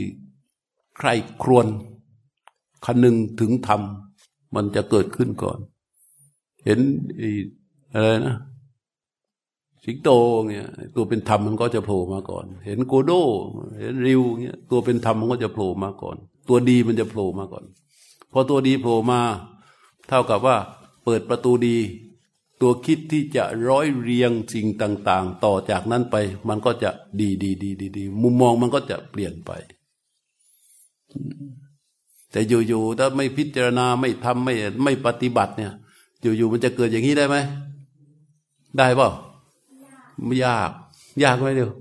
[0.97, 1.09] ใคร
[1.43, 1.67] ครวน
[2.85, 3.81] คนึงถึงธรรม
[4.55, 5.59] มันจะเกิดขึ้นก่อน
[6.65, 6.79] เห็น
[7.93, 8.35] อะไรนะ
[9.83, 10.09] สิงโต
[10.47, 13.11] เนี่ยตัวเป็นธรรมมันก็จะโผล่มาก่อน เห็นโกโด
[13.79, 17.65] เห็นริวเนี่ยตัวเป็นธรรมมันก็จะโผล่มาก่อน ตัวดีมันจะโผล่มาก่อน
[18.31, 19.19] พอตัวดีโผล่มา
[20.07, 20.57] เท่ากับว่า
[21.03, 21.77] เปิดประตูดี
[22.61, 26.15] ตัวคิดที่จะร้อยเรียงสิ่งต่าง ๆ ต่อจากนั้นไป
[26.49, 29.51] มันก็จะดีดีดีดีดีมุมมองมันก็จะเปลี่ยนไป
[32.31, 35.73] แต่อยู่ๆถ้าไม่พิจารณาไม่ทำไม่ไม่ปฏิบัติเนี่ย
[36.21, 37.37] อยู่ๆมันจะเกิดอย่างนี้ได้ไหม
[38.77, 39.09] ได้เปล่า
[40.25, 40.71] ไม่ยาก
[41.23, 41.71] ยากไหมเดียว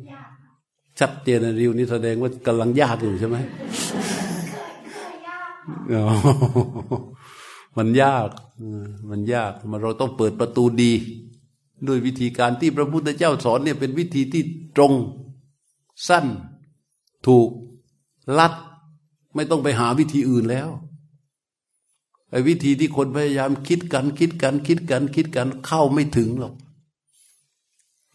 [0.98, 3.36] ชัดเจนริวนี่แสดงว่ากำลังยากอยู่ใช่ไหม
[7.76, 8.28] มันยาก
[9.10, 10.92] มันยากมันเราต้องเปิดประตูดี
[11.86, 14.42] ด้วยวิธีการที่พระพุทธเจ้าสอนเนี่ยเป็นวิธีที่
[14.76, 14.92] ตรง
[16.08, 16.26] สั้น
[17.26, 17.48] ถูก
[18.38, 18.54] ลัด
[19.34, 20.68] ไม่ต้องไปหาวิธีอื่นแล้ว
[22.30, 26.54] ไอ้วิธีที่คนพยายามคิดกันคิดกันคิดกันคิดกันเข้าไม่ถึงหรอก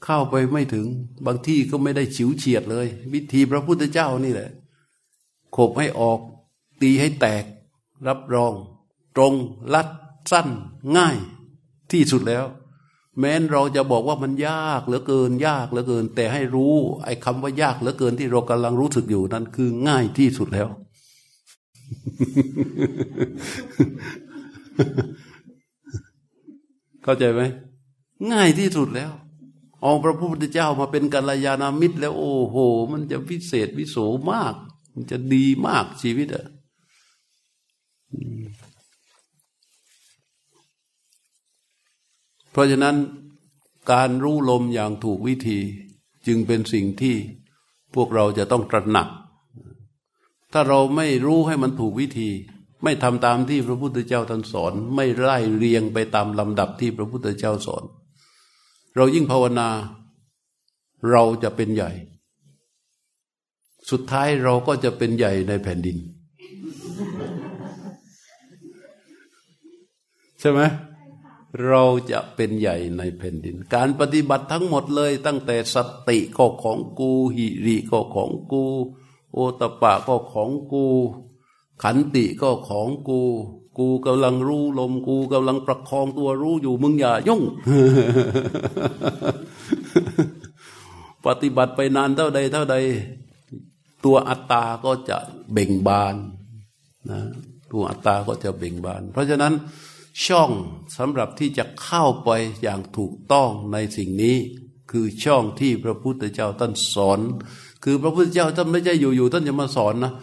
[0.03, 0.87] เข้าไปไม่ถึง
[1.25, 4.49] บางที่ก็ไม่ได้ฉิวเฉียดเลย วิธีพระพุทธเจ้านี่แหละ
[5.55, 6.19] ขบให้ออก
[6.81, 7.43] ตีให้แตก
[8.07, 8.53] รับรอง
[9.15, 9.33] ตรง
[9.73, 9.87] ลัด
[10.31, 10.47] สั้น
[10.97, 11.17] ง่าย
[11.91, 12.45] ที่สุดแล้ว
[13.19, 20.69] แม้นเราจะบอกว่ามันยากเหลือเกิน ยากเหลือเกิน แต่ให้รู้ ไอ้คำว่ายากเหลือเกินที่เรากำลังรู้สึกอยู่นั้นคือง่ายที่สุดแล้ว
[27.03, 27.41] เข้าใจไหม
[28.31, 29.11] ง่ายที่สุดแล้ว
[29.81, 32.55] เอาพระพุทธเจ้ามาเป็นกัลยาณมิตร แล้วโอ้โห
[32.91, 33.97] มันจะพิเศษวิโส
[34.31, 34.55] มาก
[34.93, 36.45] มันจะดีมากชีวิตอะ
[42.51, 42.95] เพราะฉะนั้น
[43.91, 45.59] การรู้ลมอย่างถูกวิธี
[46.27, 47.15] จึงเป็นสิ่งที่
[47.95, 49.07] พวกเราจะต้องตระหนัก
[50.53, 52.29] ถ้าเราไม่รู้ให้มันถูกวิธี
[52.83, 57.83] ไม่ทำตามที่พระพุทธเจ้าท่านสอน ไม่ไล่เรียงไปตามลำดับที่พระพุทธเจ้าสอน
[58.95, 59.69] เรายิ่งภาวนา
[61.11, 61.91] เราจะเป็นใหญ่
[63.89, 65.97] สุดท้ายเราก็จะเป็นใหญ่ในแผ่นดิน
[70.39, 70.61] ใช่ไหม
[71.67, 75.77] เราจะเป็นใหญ่ในแผ่นดิน การปฏิบัติทั้งหมดเลย ตั้งแต่ส
[76.09, 78.63] ติก็ของกูหิริก็ของกู
[79.33, 80.85] โอตปะก็ของกู
[81.83, 83.21] ขันติก็ของกู
[83.77, 87.41] กูกำลังรู้ลมกูกำลังประคองตัวรู้อยู่มึงอย่ายุ่ง
[91.25, 92.75] ปฏิบัติไปนานเท่าใดเท่าใด
[94.05, 95.17] ตัวอัตตาก็จะ
[95.51, 96.15] เบ่งบาน
[97.11, 97.19] นะ
[97.71, 99.53] ตัวอัตตาก็จะเบ่งบาน เพราะฉะนั้น
[100.25, 100.51] ช่อง
[100.97, 102.29] สำหรับที่จะเข้าไป
[102.61, 104.37] อย่างถูกต้องในสิ่งนี้
[104.91, 107.19] คือช่องที่พระพุทธเจ้าท่านสอน
[107.83, 110.13] คือพระพุทธเจ้าท่านไม่ใช่อยู่ๆท่านจะมาสอนนะ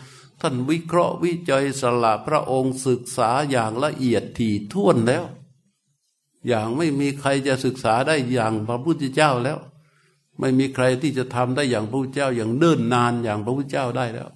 [0.41, 5.25] ท่านวิเคราะห์วิจัยสละพระองค์ศึกษาอย่างละเอียดถี่ถ้วนแล้ว
[6.49, 9.59] อย่างไม่มีใครจะศึกษาได้อย่างพระพุทธเจ้าแล้ว
[10.41, 14.29] ไม่มีใครที่จะทำได้อย่างพระพุทธเจ้าอย่างเนิ่นนานอย่างพระพุทธเจ้าได้แล้ว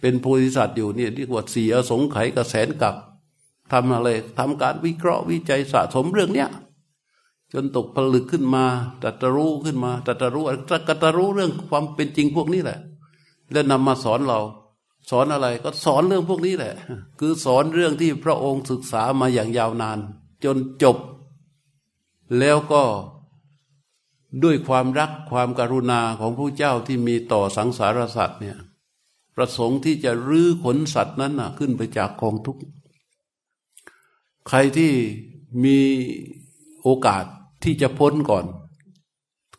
[0.00, 2.94] เป็นโพธิสัตว์อยู่เนี่ยที่กว่าสี่อสงไขยกับแสนกับ
[3.72, 6.48] ทำอะไรทำการวิเคราะห์วิจัยสะสมเรื่องเนี้ย
[7.54, 8.64] จนตกผลึกขึ้นมา
[9.02, 12.78] ตรัสรู้ขึ้นมาตรัสรู้ตรัสรู้เรื่องความเป็นจริงพวกนี้แหละ
[13.52, 14.40] แล้วนำมาสอนเรา
[15.10, 16.74] สอนอะไรก็สอนเรื่องพวกนี้แหละ
[17.20, 19.98] คือสอนเรื่องที่พระองค์ศึกษามาอย่างยาวนาน
[20.44, 20.96] จนจบ
[22.38, 22.82] แล้วก็
[24.44, 28.58] ด้วยความรักความการุณาของพระเจ้าที่มีต่อสังสารสัตว์เนี่ย
[29.36, 32.60] ประสงค์ที่จะรื้อขนสัตว์นั้นนะขึ้นไปจากกองทุกข์
[34.48, 34.92] ใครที่
[35.64, 35.78] มี
[36.82, 37.24] โอกาส
[37.64, 38.44] ที่จะพ้นก่อน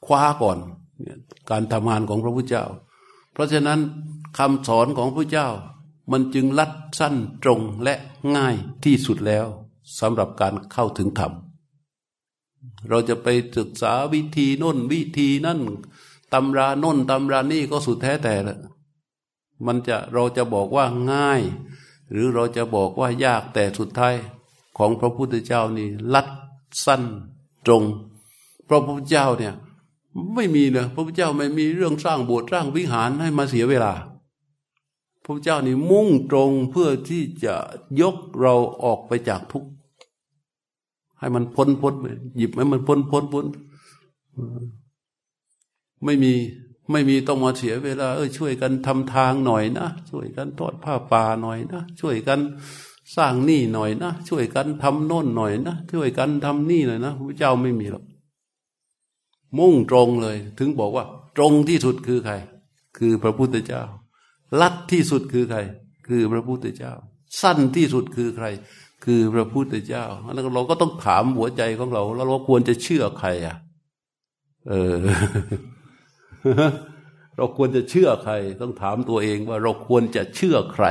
[0.06, 0.58] คว้าก่อน
[1.50, 2.66] การทำงานของพระพุทธเจ้า
[3.32, 3.80] เพราะฉะนั้น
[4.38, 5.50] คำสอนของพระเจ้า
[6.12, 7.96] มันจึงลัดสั้นตรงและ
[8.36, 9.46] ง่ายที่สุดแล้ว
[10.00, 11.32] สำหรับการเข้าถึงธรรม
[12.90, 15.60] เราจะไปศึกษาวิธีน้นวิธีนั่น
[16.34, 18.58] ตำราน้นตำรานี่ก็สุดแท้แต่ละ
[19.66, 21.42] มันจะเราจะบอกว่าง่าย
[22.12, 24.16] หรือเราจะบอกว่ายากแต่สุดท้าย
[24.78, 26.28] ของพระพุทธเจ้านี่ลัด
[26.86, 27.04] สั้น
[27.68, 27.84] ตรง
[28.66, 29.54] เพราะพระพุทธเจ้าเนี่ย
[30.36, 33.94] ไม่มีเลยพระพุทธเจ้าไม่มีเรื่องสร้างโบสถ์สร้างวิหารให้มาเสียเวลา
[35.24, 37.56] พระพุทธเจ้านี่มุ่งตรงเพื่อที่จะ
[38.02, 39.70] ยกเราออกไปจากทุกข์
[41.20, 42.06] ให้มันพ้นพ้นไป
[42.38, 43.46] หยิบให้มันพ้นพ้นพ้น
[46.06, 46.34] ไม่มี
[46.92, 52.40] ไม่มีต้องมาเสียเวลา เออช่วยกันทำทางหน่อยนะช่วยกันทอดผ้าป่าหน่อยนะช่วยกัน
[53.16, 58.04] สร้างนี่หน่อยนะช่วยกันทำโน่นหน่อยนะช่วยกันทำนี่หน่อยนะพระเจ้าไม่มีหรอก
[59.58, 61.06] มุ่งตรงเลย ถึงบอกว่า
[61.38, 62.34] ตรงที่สุดคือใคร
[62.98, 63.84] คือพระพุทธเจ้า
[64.62, 65.60] ลัดที่สุดคือใคร
[66.08, 66.94] คือพระพุทธเจ้า
[67.42, 68.46] สั้นที่สุดคือใคร
[69.06, 73.56] คือพระพุทธเจ้าแล้วเราก็ต้องถามหัวใจของเรา แล้วเราควรจะเชื่อใครอะ
[74.70, 74.94] เออ
[77.38, 80.86] เราควรจะเชื่อใคร ต้องถามตัวเองว่าเราควรจะเชื่อใคร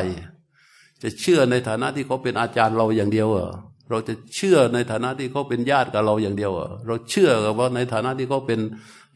[1.05, 3.51] จะเชื่อในฐานะที่เขาเป็นอาจารย์เราอย่างเดียวเหรอ
[3.91, 8.61] เราจะเชื่อในฐานะที่เขาเป็นญาติกับเราอย่างเดียวเหรอเราเชื่อกับว่าในฐานะที่เขาเป็น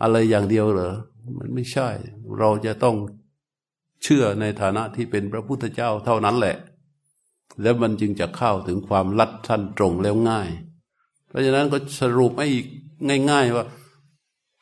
[0.03, 0.93] อะไรอย่างเดียวเหรอ
[1.39, 1.89] มันไม่ใช่
[2.39, 2.97] เราจะต้อง
[4.03, 6.57] เชื่อในฐานะที่เป็นพระพุทธเจ้าเท่านั้นแหละ
[7.63, 10.49] แล้วมันจึงจะเข้าถึงความลัดสั้นตรงแล้วง่าย
[11.29, 12.67] เพราะฉะนั้นก็สรุปให้อีก
[13.31, 13.67] ง่าย ๆว่า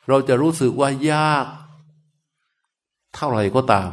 [0.09, 1.45] เราจะรู้สึกว่ายาก
[3.15, 3.89] เท่าไหร่ก็ตาม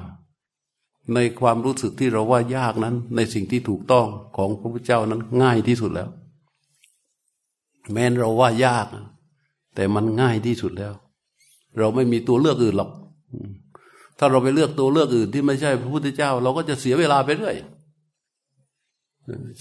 [1.12, 6.08] ในความรู้สึกที่เราว่ายากนั้น ในสิ่งที่ถูกต้องของพระพุทธเจ้านั้นง่ายที่สุดแล้ว
[7.92, 8.86] แม้นเราว่ายาก
[9.74, 10.94] แต่มันง่ายที่สุดแล้ว
[11.78, 12.90] เราไม่มีตัวเลือกอื่นหรอก
[14.18, 17.56] ถ้าเราไปเลือกตัวเลือกอื่นที่ไม่ใช่พระพุทธเจ้า เราก็จะเสียเวลาไปเรื่อย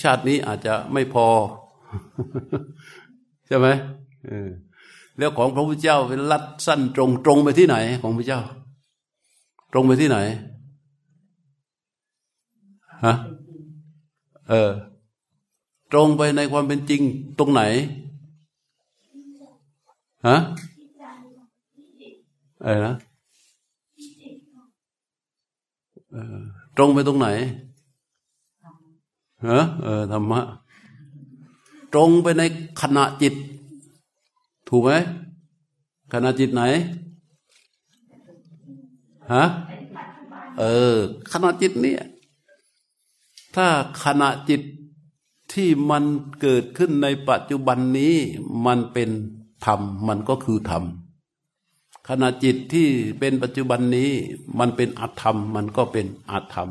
[0.02, 1.28] ชาตินี้อาจจะไม่พอ
[3.48, 3.68] ใช่ไหม
[5.18, 8.42] แล้วของพระพุทธเจ้าเป็นลัดสั้นตรงตรงไปที่ไหน ของพระเจ้า
[9.74, 10.18] ตรงไปที่ไหน
[13.06, 13.14] ฮะ
[14.50, 14.72] เออ
[15.92, 17.02] ตรงไปในความเป็นจริง
[17.40, 17.62] ตรงไหน
[20.28, 20.38] ฮะ
[22.64, 22.96] อะไรนะ
[26.12, 26.38] เออ
[26.78, 27.28] ตรงไปตรงไหน
[29.48, 30.42] ฮะเออธรรมะ
[31.94, 32.44] ตรงไปใน
[32.82, 33.34] ขณะจิต
[34.70, 34.92] ถูกไหม
[36.14, 36.64] ขณะจิตไหน
[39.34, 39.44] ฮะ
[40.60, 40.96] เออ
[41.32, 42.04] ขณะจิตเนี่ย
[43.56, 43.68] ถ้า
[44.04, 44.62] ขณะจิต
[45.54, 46.04] ที่มัน
[46.42, 48.16] เกิดขึ้นในปัจจุบันนี้
[48.66, 49.10] มันเป็น
[49.66, 50.84] ธรรม มันก็คือธรรม
[52.08, 52.88] ขณะจิตที่
[53.20, 54.10] เป็นปัจจุบันนี้
[54.60, 56.70] มันเป็นอธรรม มันก็เป็นอธรรม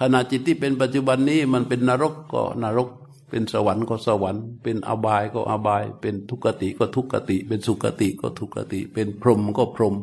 [0.00, 2.88] ขณะจิตที่เป็นปัจจุบันนี้มันเป็นนรกก็นรก
[3.30, 9.94] เป็นสวรรค์ก็สวรรค์ เป็นอบายก็อบาย เป็นทุกขติก็ทุกขติ เป็นสุกติก็ทุกขติ เป็นพรหมก็พรหม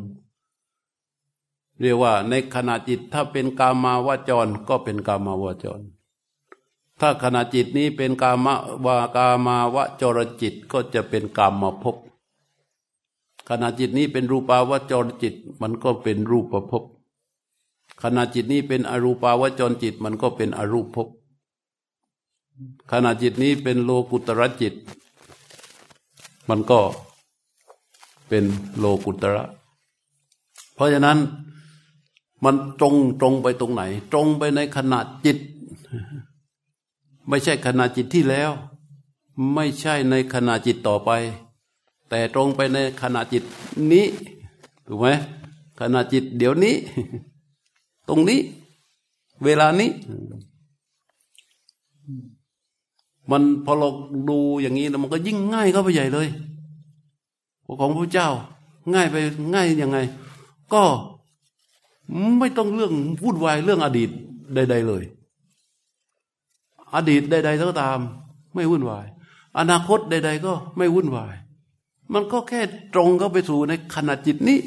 [1.81, 5.81] เรียกว่าในขณะจิตถ้าเป็นกามาวจรก็เป็นกามาวจร
[6.99, 8.53] ถ้าขณะจิตนี้เป็นกามา
[8.85, 11.95] วากามาวจรจิตก็จะเป็นกามมาภพ
[13.49, 16.83] ขณะจิตนี้เป็นรูปาวจรจิตมันก็เป็นรูปภพ
[18.01, 21.07] ขณะจิตนี้เป็นอรูปาวจรจิตมันก็เป็นอรูปภพ
[22.91, 24.73] ขณะจิตนี้เป็นโลกุตระจิต
[26.49, 26.79] มันก็
[28.27, 28.43] เป็น
[28.77, 29.43] โลกุตระ
[30.73, 31.17] เพราะฉะนั้น
[32.43, 35.37] มันตรงตรงไปตรงไหน ตรงไปในขณะจิต
[37.27, 38.51] ไม่ใช่ขณะจิตที่แล้ว
[39.53, 41.09] ไม่ใช่ในขณะจิตต่อไป
[42.09, 43.43] แต่ตรงไปในขณะจิต
[43.91, 44.05] นี้
[44.87, 45.07] ถูกไหม
[45.79, 46.75] ขณะจิตเดี๋ยวนี้
[48.07, 48.39] ตรงนี้
[49.43, 49.89] เวลานี้
[53.31, 53.89] มันพอเรา
[54.29, 56.27] ดูอย่างนี้แล้วมันก็ยิ่งง่ายเข้าไปใหญ่เลย
[57.79, 58.29] ของพระเจ้า
[58.93, 59.15] ง่ายไป
[59.53, 59.97] ง่ายยังไง
[60.73, 60.83] ก็
[62.39, 62.93] ไม่ต้องเรื่อง
[63.23, 64.09] วุ่นวายเรื่องอดีต
[64.55, 65.03] ใด ๆ เลย
[66.95, 67.99] อดีตใดๆก็ตาม
[68.55, 69.05] ไม่วุ่นวาย
[69.59, 71.33] อนาคตใด ๆ ก็ไม่วุ่นวาย
[72.13, 72.61] มันก็แค่
[72.93, 74.59] ตรงเข้าไปสู่ในขณะจิตนี้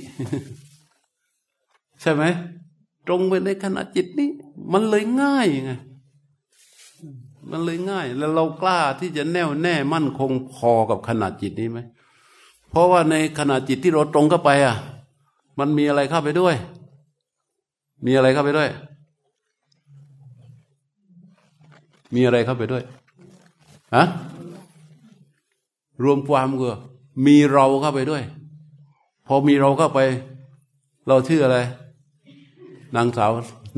[2.00, 2.22] ใช่ไหม
[3.06, 4.28] ตรงไปในขณะจิตนี้
[4.72, 5.72] มันเลยง่ายไง
[7.50, 11.78] มันเลยง่าย แล้วเรากล้าที่จะแน่วแน่มั่นคงพอกับขนาดจิตนี้ไหม
[12.70, 14.76] เพราะว่าในขณะจิตที่เราตรงเข้าไปอะ
[15.58, 16.54] มันมีอะไรเข้าไปด้วย
[18.06, 18.68] มีอะไรเข้าไปด้วย
[22.14, 22.82] มีอะไรเข้าไปด้วย
[23.94, 24.04] ฮะ
[26.02, 26.70] รวมความก็
[27.26, 28.22] มีเราเข้าไปด้วย
[29.26, 30.00] พอมีเราเข้าไป
[31.08, 31.58] เราชื่ออะไร
[32.96, 33.30] นางสาว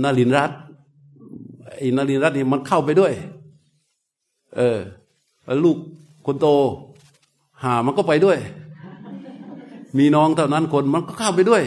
[0.03, 0.51] นารินรัต
[1.77, 3.13] ไอ้นารินรัตนี่มันเข้าไปด้วย
[4.57, 4.79] เออ
[5.65, 5.77] ลูก
[6.27, 6.47] คนโต
[7.63, 8.39] หามันก็ไปด้วย
[9.99, 11.63] มีน้องเท่านั้นคนมันก็เข้าไปด้วย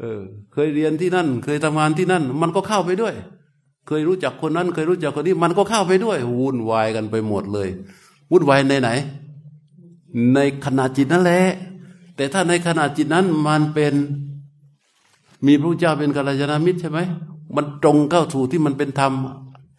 [0.00, 0.20] เออ
[0.52, 3.14] เคยเรียนที่นั่น เคยทำงานที่นั่น มันก็เข้าไปด้วย
[3.86, 7.68] เคยรู้จักคนนั้น เคยรู้จักคนนี้มันก็เข้าไปด้วยวุ่นวายกันไปหมดเลย
[8.30, 8.90] วุ่นวายในไหน
[10.34, 11.40] ในขณะจิตนั่นแหละ
[12.16, 13.94] แต่ถ้าในขณะจิตนั้นมันเป็น
[15.46, 16.98] มีพระเจ้าเป็นกัลยาณมิตรใช่ไหม
[17.56, 19.12] มันตรงเข้าสู่ที่มันเป็นธรรม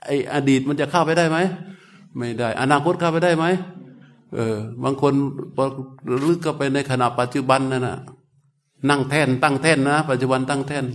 [0.05, 1.37] ไออดีตมันจะเข้าไปได้ไหม
[2.17, 3.45] ไม่ได้ อนาคตเข้าไปได้ไหม
[4.35, 5.13] เออบางคน
[6.27, 7.97] ลึกก็ไปในขณะปัจจุบันนั่นนะ
[8.89, 10.85] นั่งแท่น ตั้งแท่นนะ ปัจจุบันตั้งแท่น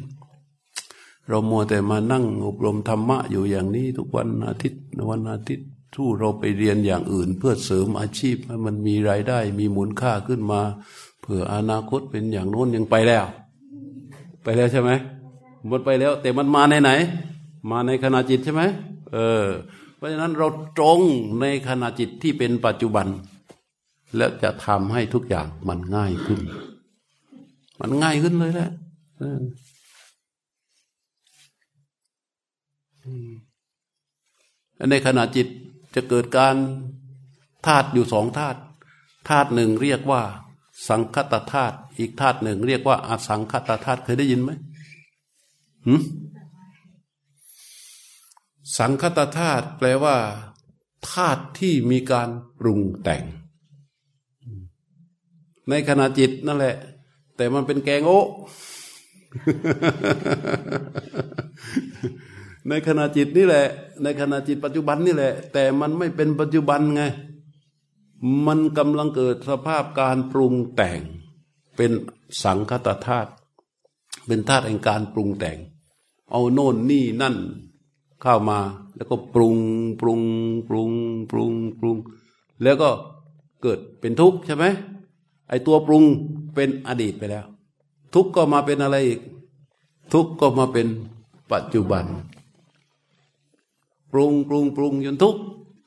[1.28, 4.80] เรามัวแต่มานั่งอบรมธรรมะอยู่อย่างนี้ ทุกวันอาทิตย์
[5.10, 10.60] วันอาทิตย์ทู่เราไปเรียนอย่างอื่น เพื่อเสริมอาชีพให้มันมีรายได้ มีมูลค่าขึ้นมา
[11.20, 13.24] เผื่ออนาคตเป็นอย่างโน้นยังไปแล้ว
[14.42, 14.90] ไปแล้วใช่ไหม
[15.66, 16.90] หมดไปแล้ว แต่มันมาในไหน
[17.70, 18.62] มาในขณะจิตใช่ไหม
[19.12, 19.46] เออ
[19.96, 21.00] เพราะฉะนั้นเราตรง
[21.40, 23.06] ในขณะจิตที่เป็นปัจจุบัน
[24.16, 26.40] แล้วจะทำให้ทุกอย่างมันง่ายขึ้น
[27.80, 28.70] มันง่ายขึ้นเลยแหละ
[34.90, 35.46] ในขณะจิต
[35.94, 36.56] จะเกิดการ
[37.66, 38.58] ธาตุอยู่สองธาตุ
[39.28, 40.22] ธาตุหนึ่งเรียกว่า
[40.88, 44.50] สังคตธาตุอีกธาตุหนึ่งเรียกว่าอสังคตธาตุเคยได้ยินไหม
[45.86, 46.02] หืม
[48.78, 50.16] สังคตธาตุแปลว่า
[51.10, 52.28] ธาตุที่มีการ
[52.58, 53.24] ปรุงแต่ง
[55.68, 56.76] ในขณะจิตนั่นแหละ
[57.40, 58.12] แต่มันเป็นแกงโอ
[62.68, 63.66] ในขณะจิตนี่แหละ
[64.02, 67.02] ในขณะจิตปัจจุบันนี่แหละ แต่มันไม่เป็นปัจจุบันไง
[68.46, 71.00] มันกำลังเกิดสภาพการปรุงแต่ง
[71.76, 71.90] เป็น
[72.42, 73.30] สังคตธาตุ
[74.26, 75.58] เป็นธาตุแห่งการปรุงแต่ง
[76.30, 77.36] เอาโน่นนี่นั่น
[78.22, 78.58] เข้ามา
[78.96, 79.56] แล้วก็ปรุง
[80.00, 80.20] ปรุง
[80.68, 80.92] ปรุง
[81.30, 81.96] ปรุงปรุง
[82.62, 82.90] แล้วก็
[83.62, 84.64] เกิดเป็นทุกข์ใช่ไหม
[85.48, 86.04] ไอตัวปรุง
[86.54, 87.46] เป็นอดีตไปแล้ว
[88.14, 89.20] ทุกก็มาเป็นอะไรอีก
[90.12, 90.86] ทุกก็มาเป็น
[91.52, 92.04] ปัจจุบัน
[94.12, 95.36] ปรุงปรุงปรุงจนทุก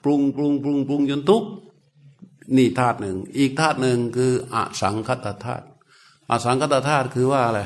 [0.03, 1.43] ปรุงปรุงปรุงปรุงจนทุก
[2.55, 5.65] นี่ธาตุหนึ่ง อีกธาตุหนึ่งคืออสังคตธาตุ
[6.29, 7.61] อสังคตธาตุคือว่าอะไร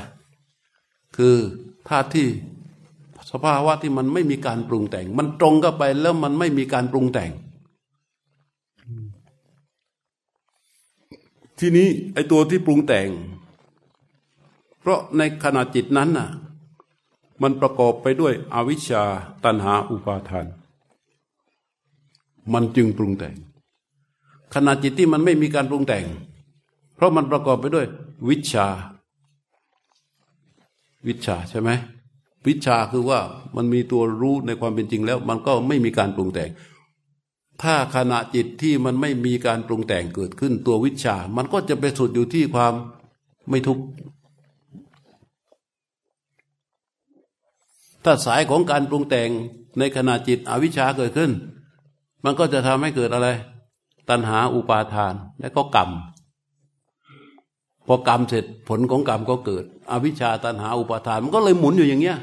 [1.18, 1.36] คือ
[1.90, 2.28] ธาตุที่
[3.32, 7.32] สภาวะที่มันไม่มีการปรุงแต่ง มันตรงเข้าไปแล้วมันไม่มีการปรุงแต่ง
[11.60, 13.10] ทีนี้ไอตัวที่ปรุงแต่ง
[14.80, 16.30] เพราะในขณะจิตนั้นน่ะ
[17.42, 19.04] มันประกอบไปด้วยอวิชชา
[19.44, 20.46] ตันหาอุปาทาน
[22.54, 23.36] มันจึงปรุงแต่ง
[24.54, 26.06] ขณะจิตที่มันไม่มีการปรุงแต่ง
[26.96, 27.86] เพราะมันประกอบไปด้วย
[28.30, 28.68] วิชา
[31.08, 31.70] วิชาใช่ไหม
[32.48, 33.20] วิชาคือว่า
[33.56, 36.50] มันมีตัวรู้ในความเป็นจริงแล้ว มันก็ไม่มีการปรุงแต่ง
[37.64, 42.74] ถ้าขณะจิตที่มันไม่มีการปรุงแต่งเกิดขึ้นตัววิชา มันก็จะไปสุดอยู่ที่ความ
[43.50, 43.84] ไม่ทุกข์
[48.04, 49.30] ถ้าสายของการปรุงแต่ง
[49.80, 51.32] ในขณะจิตอวิชชาเกิดขึ้น
[52.24, 53.28] มันก็จะทำให้เกิดอะไร
[54.10, 55.90] ตัณหาอุปาทานและก็กรรม
[57.88, 62.18] พอกรรมเสร็จผลของกรรมก็เกิด อวิชชาตัณหาอุปาทาน มันก็เลยหมุนอยู่อย่างเงี้ย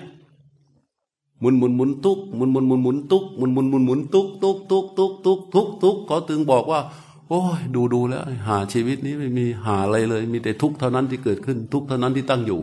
[1.41, 6.81] หมุนหมุนหมุนตุกหมุนหมุนหมุนหมุนตุกหมุนหมุนหมุนหมุนตุกตุกตุกตุกตุกทุกทุกเขาถึงบอกว่า
[7.29, 12.61] โอ้ยดูดูแล้ว หาชีวิตนี้ไม่มีหาอะไรเลย มีแต่ทุกเท่านั้นที่เกิดขึ้น ทุกเท่านั้นที่ตั้งอยู่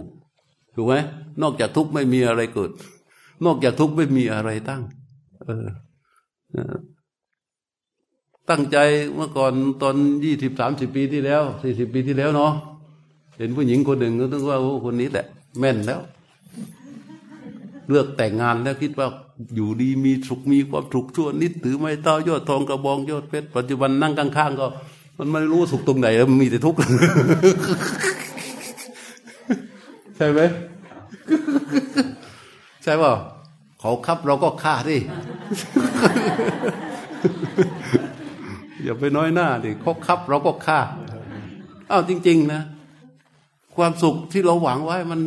[0.76, 0.94] ถูกไหม
[1.42, 2.72] นอกจากทุกไม่มีอะไรเกิด
[3.46, 4.82] นอกจากทุกข์ไม่มีอะไรตั้ง
[5.46, 5.68] เออ
[8.50, 8.78] ตั้งใจ
[9.16, 9.96] เมื่อก่อนตอน
[10.26, 12.52] ยี่สิบสามสิบปีที่แล้วสี่สิบปีที่แล้วเนาะ
[13.38, 15.26] เห็นผู้หญิงคนหนึ่งก็ต้องว่าโอ้คนนี้แหละ
[15.60, 16.00] แม่นแล้ว
[17.92, 19.08] เลือกแต่งงานแล้วคิดว่า
[19.56, 24.68] อยู่ดีมีสุขมีความสุขชั่วนิดถือไม่เต้ายอดทองกระบองยอดเพชรปัจจุบันนั่งข้างๆก็
[25.18, 26.80] มันไม่รู้สุขตรงไหนแล้วมีแต่ทุกข์
[30.18, 30.40] ใช่ไหม
[32.84, 33.14] ใช่ป่า
[33.80, 34.98] เขาคับเราก็ฆ่าดิ
[38.84, 40.80] อย่าไปน้อยหน้าดิเขาคับเราก็ฆ่า
[41.92, 42.62] อ้าวจริง ๆ นะ
[43.76, 45.20] ความสุขที่เราหวังไว้มัน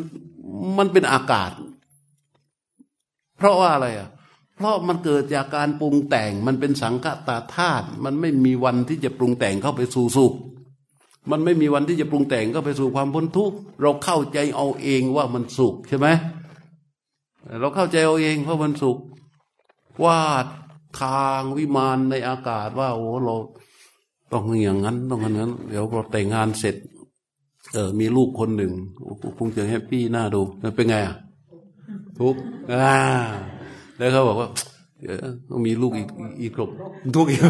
[0.78, 1.50] มันเป็นอากาศ
[3.39, 4.09] เพราะว่าอะไรอะ
[4.57, 10.35] เพราะมันเกิดจากการปรุงแต่งมันเป็นสังกตาธาตุมันไม่มีวันที่จะปรุงแต่งเข้าไปสู่สุข
[11.30, 16.09] มันไม่มีวันที่จะปรุงแต่งเข้าไปสู่ความพ้นทุกข์เราเข้าใจเอาเองว่ามันสุขใช่ไหม
[17.61, 18.99] เราเข้าใจเอาเองเพราะมันสุข
[20.05, 20.47] วาด
[21.01, 23.35] ทางวิมานในอากาศว่าโอ้เรา
[24.32, 26.76] ต้องอย่างนั้น ต้องอย่างนั้น เดี๋ยวพอแต่งงานเสร็จ
[27.72, 28.72] เออมีลูกคนหนึ่ง
[29.39, 30.41] คงจะแฮปปี้หน่าดู
[30.76, 31.16] เป็นไงอะ
[32.18, 32.34] ทุก
[32.72, 32.96] อ่า
[33.98, 34.48] แล้วเขาบอกว่า
[35.50, 36.08] ต้องมีลูกอีก
[36.40, 36.70] อีกครบ
[37.16, 37.40] ทุกอีก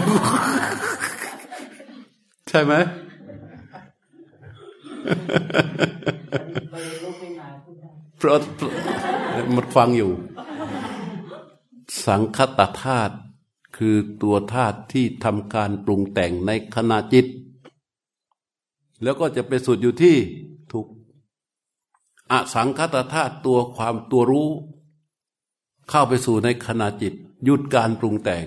[2.48, 2.74] ใช่ไหม
[8.18, 8.38] เพราะ
[9.54, 10.10] มันฟังอยู่
[12.06, 13.14] สังคตธาตุ
[13.76, 17.26] คือตัวธาตุที่ทำการปรุงแต่งในขณะจิต
[19.02, 20.16] แล้วก็จะไปสุดอยู่ที่
[22.32, 24.48] อสังคตธาตุตัวความตัวรู้
[25.88, 27.14] เข้าไปสู่ในขณะจิต
[27.44, 28.44] หยุดการปรุงแต่ง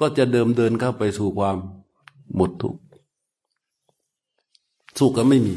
[0.00, 1.56] ก็จะเดิมเดินเข้าไปสู่ความ
[2.34, 2.80] หมดทุกข์
[4.98, 5.54] สุขก็ไม่มี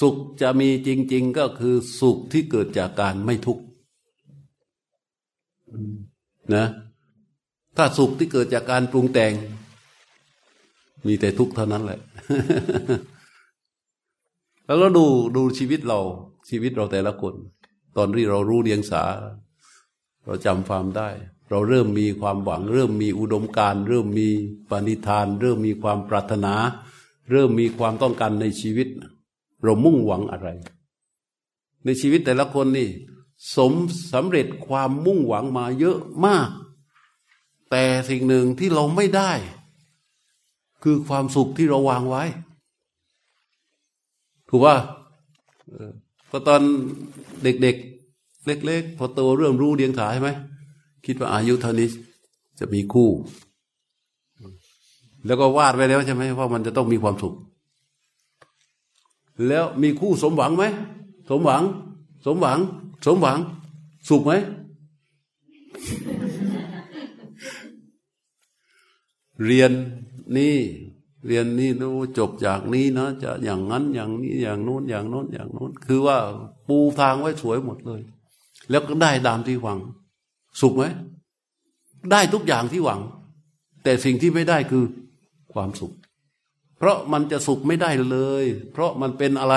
[0.00, 3.62] สุขจะมีจริง ๆ ก็คือสุขที่เกิดจากการไม่ทุกข์
[6.54, 6.66] นะ
[7.76, 9.32] ถ้าสุขที่เกิดจากการปรุงแต่ง
[11.06, 12.00] มีแต่ทุกข์เท่านั้นแหละ
[14.70, 15.06] แล้วเราดู
[15.36, 16.00] ดูชีวิตเรา
[16.48, 17.34] ชีวิตเราแต่ละคน
[17.96, 19.02] ตอนที่เรารู้เรียงสา
[20.24, 21.08] เราจำความได้
[21.50, 24.28] เราเริ่มมีความหวัง เริ่มมีอุดมการเริ่มมี
[24.70, 26.54] ปณิธาน เริ่มมีความปรารถนา
[27.30, 28.88] เริ่มมีความต้องการในชีวิต
[29.62, 30.48] เรามุ่งหวังอะไร
[31.84, 32.88] ในชีวิตแต่ละคนนี่
[33.56, 33.72] สม
[34.12, 36.48] สำเร็จความมุ่งหวังมาเยอะมาก
[37.70, 39.32] แต่สิ่งหนึ่งที่เราไม่ได้
[40.82, 42.24] คือความสุขที่เราวางไว้
[44.50, 44.76] ถูกป่ะ
[46.30, 46.60] พอตอน
[47.42, 50.30] เด็กๆเล็กๆ พอโตเริ่มรู้เดียงสาใช่ไหม
[51.06, 51.88] คิดว่าอายุเท่านี้
[52.58, 53.10] จะมีคู่
[55.26, 57.34] แล้วก็วาดไว้แล้วใช่ไหมว่ามันจะต้องมีความสุข
[59.48, 60.64] แล้วมีคู่สมหวังไหม
[61.28, 61.62] สมหวัง
[62.24, 62.58] สมหวัง
[63.06, 63.38] สมหวัง
[64.08, 64.32] สุขไหม
[69.44, 69.72] เรียน
[70.36, 70.56] นี่
[71.26, 76.18] เรียนนี่นู้จบจากนี้นะ จะอย่างนั้นอย่างนี้อย่างโน้นอย่างโน้นอย่างโน้น คือว่า
[76.68, 78.00] ปูทางไว้สวยหมดเลย
[78.70, 79.78] แล้วก็ได้ตามที่หวัง
[80.60, 80.84] สุขไหม
[82.12, 83.00] ได้ทุกอย่างที่หวัง
[83.84, 84.84] แต่สิ่งที่ไม่ได้คือ
[85.52, 85.92] ความสุข
[86.78, 89.56] เพราะมันจะสุขไม่ได้เลย เพราะมันเป็นอะไร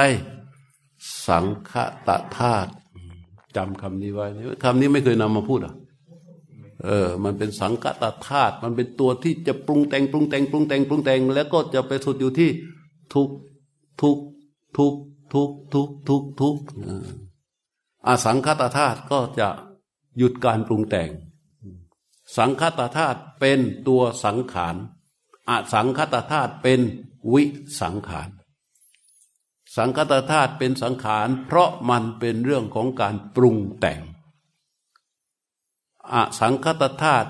[1.28, 1.74] สังค
[2.07, 2.72] ตธาตุ
[3.55, 4.26] จำคำนี้ไว้
[4.64, 5.74] คำนี้ไม่เคยนำมาพูดอะ
[6.86, 12.50] เออ มันเป็นสังคตธาตุ มันเป็นตัวที่จะปรุงแต่งปรุงแต่งปรุงแต่งปรุงแต่ง แล้วก็จะไปสุดอยู่ที่
[13.14, 13.30] ทุก
[14.02, 14.18] ทุก
[14.78, 14.94] ทุก
[15.34, 16.56] ทุกทุกทุกทุก
[18.08, 19.48] อาสังคตธาตุก็จะ
[20.18, 21.10] หยุดการปรุงแต่ง
[22.38, 24.76] สังคตธาตุเป็นตัวสังขาร
[25.50, 26.80] อสังคตธาตุเป็น
[27.34, 27.44] วิ
[27.82, 28.30] สังขาร
[29.78, 34.02] สังคตธาตุเป็นสังขาร เพราะมันเป็นเรื่องของการปรุงแต่ง
[36.12, 37.30] อสังคตธาตุ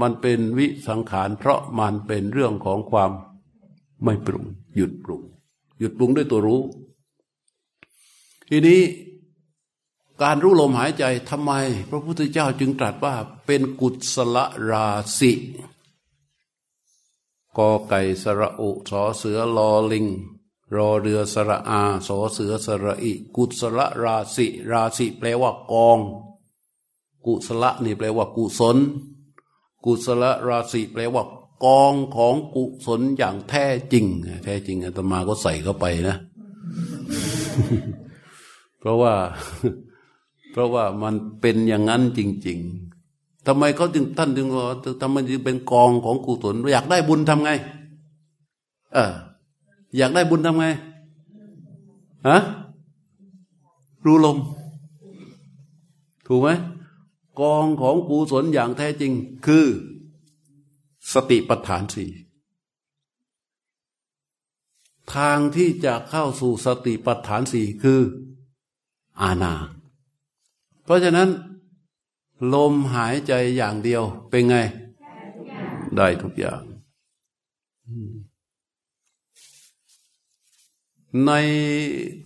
[0.00, 3.10] มันเป็นวิสังขาร เพราะมันเป็นเรื่องของความ
[4.04, 4.44] ไม่ปรุง
[4.76, 5.22] หยุดปรุง
[5.78, 6.62] หยุดปรุงด้วยตัวรู้
[8.48, 8.80] ทีนี้
[10.22, 11.52] การรู้ลมหายใจทำไม
[11.90, 13.14] พระพุทธเจ้าจึงตรัสว่า
[13.46, 14.36] เป็นกุศล
[14.70, 14.86] รา
[15.18, 15.32] ศี
[17.56, 20.06] กอไก่สระอุสอเสือลอลิง
[20.74, 25.98] รอเรือสระอาสอเสือสระอิ กุศลราศีราศีแปลว่ากอง
[27.26, 28.76] กุศลนี่แปลว่า กุศล
[29.84, 31.24] กุศลราศีแปลว่า
[31.64, 34.04] กองของกุศลอย่างแท้จริง
[34.44, 36.16] แท้จริงอาตมาก็ใส่เข้าไปนะ
[38.78, 39.12] เพราะว่า
[40.52, 42.58] เพราะว่ามันเป็นอย่างนั้นจริง
[43.02, 44.64] ๆทำไมเขาจึงท่านจึงว่า
[45.02, 47.50] ทำไมจึงเป็นกองของกุศลอยากได้บุญทำไง
[48.94, 49.12] เออ
[49.96, 50.66] อยากได้บุญทำไง
[52.28, 52.38] ฮะ
[54.04, 54.38] รู้ลม
[56.26, 56.48] ถูกไหม
[57.40, 59.12] กองของกุศลอย่างแท้จริง
[59.46, 59.66] คือ
[61.12, 62.10] สติปัฏฐานสี่
[65.14, 68.00] ทางที่จะเข้าสู่สติปัฏฐานสี่คือ
[69.20, 69.54] อาณา
[70.84, 71.28] เพราะฉะนั้น
[72.54, 74.56] ลมหายใจอย่างเดียวเป็นไง
[75.96, 76.62] ได้ทุกอย่าง
[81.26, 81.32] ใน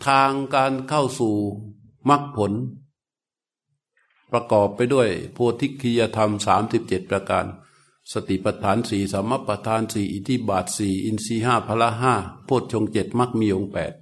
[0.07, 1.35] ทางการเข้าสู่
[2.09, 2.53] มรรคผล
[4.37, 7.47] ประกอบไปด้วยโพธิคิยธรรมสามสิบเจ็ดประการ
[8.13, 12.15] สติปัฏฐานสี่สมปัฏฐานสี่อิทิบาทสี่อินทรีห้าพละห้า
[12.45, 13.93] โพชฌงเจ็ดมรรคมีองแปด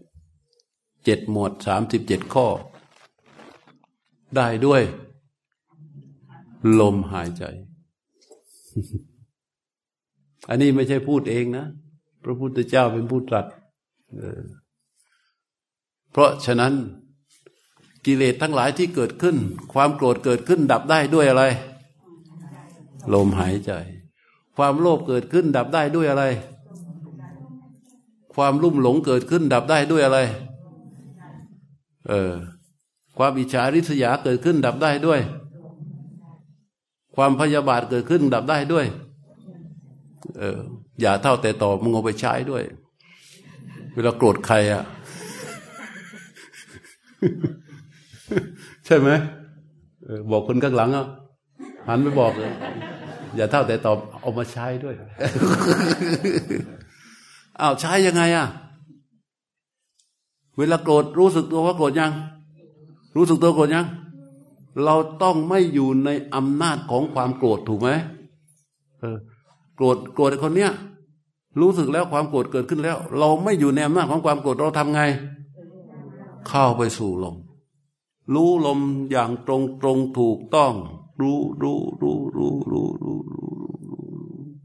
[1.05, 2.47] เจ็ดหมวดสามสิบเจ็ดข้อ
[4.37, 4.83] ได้ด้วย
[6.81, 7.43] ลมหายใจ
[10.49, 11.67] อันนี้ไม่ใช่พูดเองนะ
[12.23, 13.47] พระพุทธเจ้าเป็นผู้ตรัส
[16.11, 16.75] เพราะฉะนั้น
[18.07, 19.37] กิเลสทั้งหลายที่เกิดขึ้น
[19.73, 21.45] ความโกรธเกิดขึ้นดับได้ด้วยอะไร
[23.15, 23.73] ลมหายใจ
[24.57, 26.25] ความโลภเกิดขึ้นดับได้ด้วยอะไร
[28.35, 30.19] ความลุ่มหลงเกิดขึ้นดับได้ด้วยอะไร
[32.09, 32.33] เออ
[33.19, 35.21] ความอิจฉาริษยาเกิดขึ้นดับได้ด้วย
[37.17, 38.87] ความพยาบาทเกิดขึ้นดับได้ด้วย
[40.39, 40.59] เออ
[41.01, 42.63] อย่าเท่าแต่ต่อมึงเอาไปใช้ด้วย
[43.95, 44.85] เวลาโกรธใครอะ
[48.87, 49.09] ใช่ไหม
[50.31, 51.07] บอกคนข้างหลังอะ
[51.89, 52.53] หันไปบอกเลย
[53.37, 54.95] อย่าเท่าแต่ตอบเอามาใช้ด้วย
[57.61, 58.47] อ้าวใช้ยังไงอะ
[60.59, 62.13] เวลาโกรธรู้สึกตัวว่าโกรธยัง
[63.17, 63.87] รู้สึกตัวโกรธยัง
[64.85, 67.91] เราต้องไม่อยู่ในอำนาจของความโกรธถูกไหม
[69.01, 69.19] เออ
[69.77, 70.73] โกรธโกรธคนเนี้ย
[71.61, 75.03] รู้สึกแล้วความโกรธเกิดขึ้นแล้ว เราไม่อยู่ในอำนาจของความโกรธเราทำไง
[76.49, 77.37] เข้าไปสู่ลม
[78.33, 80.75] รู้ลมอย่างตรงตรงถูกต้อง
[81.21, 83.49] รู้รู้รู้รู้รู้รู้รู้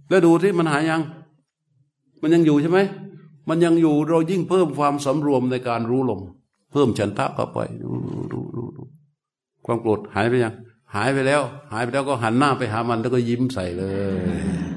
[0.09, 1.01] แล้วดูที่มันหายยัง
[2.21, 2.79] มันยังอยู่ใช่ไหม
[3.49, 6.21] มันยังอยู่เรายิ่งเพิ่มความสำรวมในการรู้ลม
[6.71, 7.89] เพิ่มฉันทะเข้าไปดู
[8.33, 8.83] ดูดูดู
[9.65, 10.53] ความโกรธหายไปยัง
[10.95, 11.41] หายไปแล้ว
[11.71, 13.83] หายไปแล้วก็หันหน้าไปหามันแล้วก็ยิ้มใส่เล
[14.17, 14.69] ย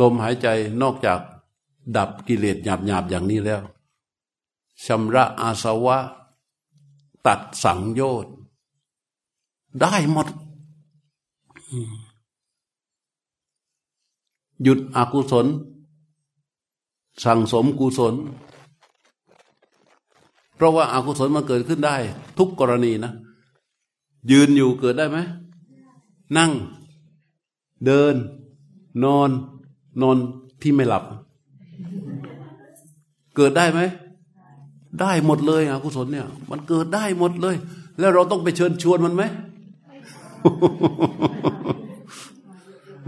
[0.00, 0.48] ลมหายใจ
[0.82, 1.20] นอกจาก
[1.96, 3.60] ดับกิเลสหยาบหยาบอย่างนี้แล้ว
[4.84, 5.98] ชำระอาสวะ
[7.26, 8.32] ตัดสังโยชน์
[9.80, 10.28] ได้หมด
[14.62, 15.46] หยุดอกุศล
[17.24, 18.14] สั่งสมกุศล
[20.54, 21.96] เพราะว่าอากุศลมันเกิดขึ้นได้
[22.38, 23.12] ทุกกรณีนะ
[24.30, 25.18] ยืนอยู่เกิดได้ไหม
[26.36, 26.50] นั่ง
[27.84, 28.14] เดิน
[29.04, 29.30] นอน
[30.02, 30.16] นอน
[30.62, 31.04] ที่ไม่หลับ
[33.36, 33.80] เกิดได้ไหม
[35.00, 37.56] ได้หมดเลยอกุศลเนี่ย มันเกิดได้หมดเลย
[37.98, 39.22] แล้วเราต้องไปเชิญชวนมันไหม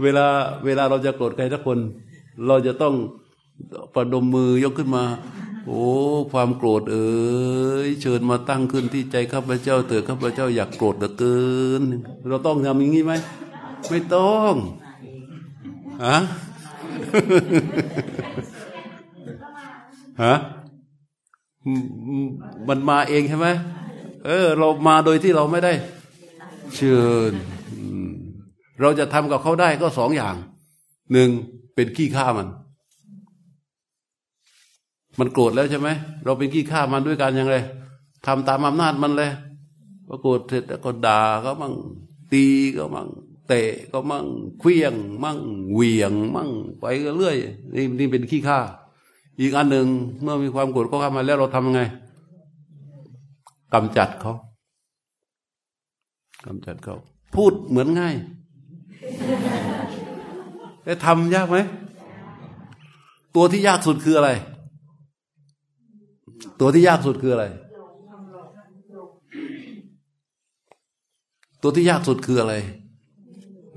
[0.01, 0.25] เวลา
[0.65, 1.77] เวลาเราจะโกรธใครสักคน
[2.47, 2.93] เราจะต้อง
[3.95, 5.03] ประดมมือยกขึ้นมา
[5.65, 5.83] โอ้
[6.31, 7.09] ความโกรธเอ๋
[7.87, 11.39] ยเชิญมาตั้งขึ้นที่ใจข้าพเจ้าเถิดข้าพเจ้าอยากโกรธเหลือเกิ
[11.81, 11.83] น
[12.27, 13.13] เราต้องทำอย่างนี้ไหม
[13.89, 14.53] ไม่ต้อง
[16.05, 16.17] ฮะ
[20.23, 20.35] ฮะ
[22.67, 23.47] มันมาเองใช่ไหม
[24.25, 25.73] เออ เรามาโดยที่เราไม่ได้
[26.75, 27.01] เชิ
[27.31, 27.33] ญ
[28.81, 30.35] เราจะทำกับเขาได้ก็สองอย่าง
[31.11, 31.29] หนึ่ง
[31.75, 32.47] เป็นขี้ข้ามัน
[35.19, 35.89] มันโกรธแล้วใช่ไหม
[36.25, 37.55] เราเป็นขี้ข้ามันด้วยกันยังไง
[38.25, 39.31] ทำตามอำนาจมันเลย
[40.07, 41.73] พอโกรธเสร็จก็ด่าก็มั่ง
[42.31, 42.45] ตี
[42.77, 43.07] ก็มั่ง
[43.47, 44.25] เตะก็มั่ง
[44.59, 44.93] เคลี้ยง
[45.23, 45.39] มั่ง
[45.73, 46.49] เหวี่ยง มั่ง
[46.79, 47.35] ไปก็เรื่อย
[47.75, 48.59] นี่นี่เป็นขี้ข้า
[49.39, 49.87] อีกอันหนึ่ง
[50.21, 51.81] เมื่อมีความโกรธก็เข้ามาแล้วเราทำไง
[53.73, 54.33] กำจัดเขา
[56.45, 56.95] กำจัดเขา
[57.35, 58.15] พูดเหมือนง่าย
[60.83, 61.57] แต่ทำยากไหม
[63.35, 64.29] ตัวที่ยากสุดคืออะไร
[66.59, 67.45] ตัวที่ยากสุดคืออะไร
[71.61, 72.55] ตัวที่ยากสุดคืออะไร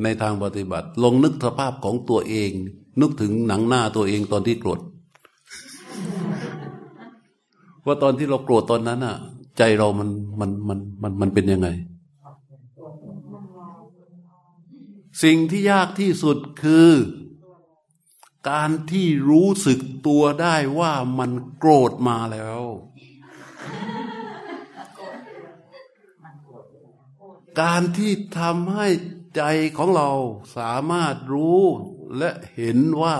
[0.03, 2.51] ในทางปฏิบัติ ลงนึกสภาพของตัวเอง
[3.01, 4.81] นึกถึงหนังหน้าตัวเองตอนที่โกรธ
[7.87, 9.17] ว่าตอนที่เราโกรธตอนนั้นอะ
[9.59, 10.09] ใจเรามัน
[10.41, 11.69] มันมันมันมันเป็นยังไง
[15.23, 16.91] สิ่งที่ยากที่สุดคือ
[18.51, 22.63] การที่รู้สึกตัวได้ว่ามันโกรธมาแล้ว
[27.61, 28.89] การที่ทำให้
[29.37, 29.43] ใจ
[29.77, 30.11] ของเรา
[30.57, 31.63] สามารถรู้
[32.19, 33.17] และเห็นว่า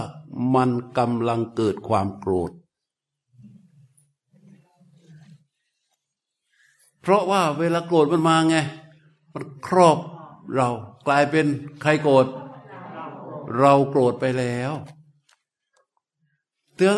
[0.55, 2.51] มันกำลังเกิดความโกรธ
[7.03, 8.57] เพราะว่าเวลาโกรธมันมาไง
[9.35, 9.99] มันครอบ
[10.57, 10.69] เรา
[11.07, 11.47] กลายเป็น
[11.83, 12.27] ใครโกรธ
[13.59, 14.73] เราโกรธไปแล้ว
[16.79, 16.91] ตัว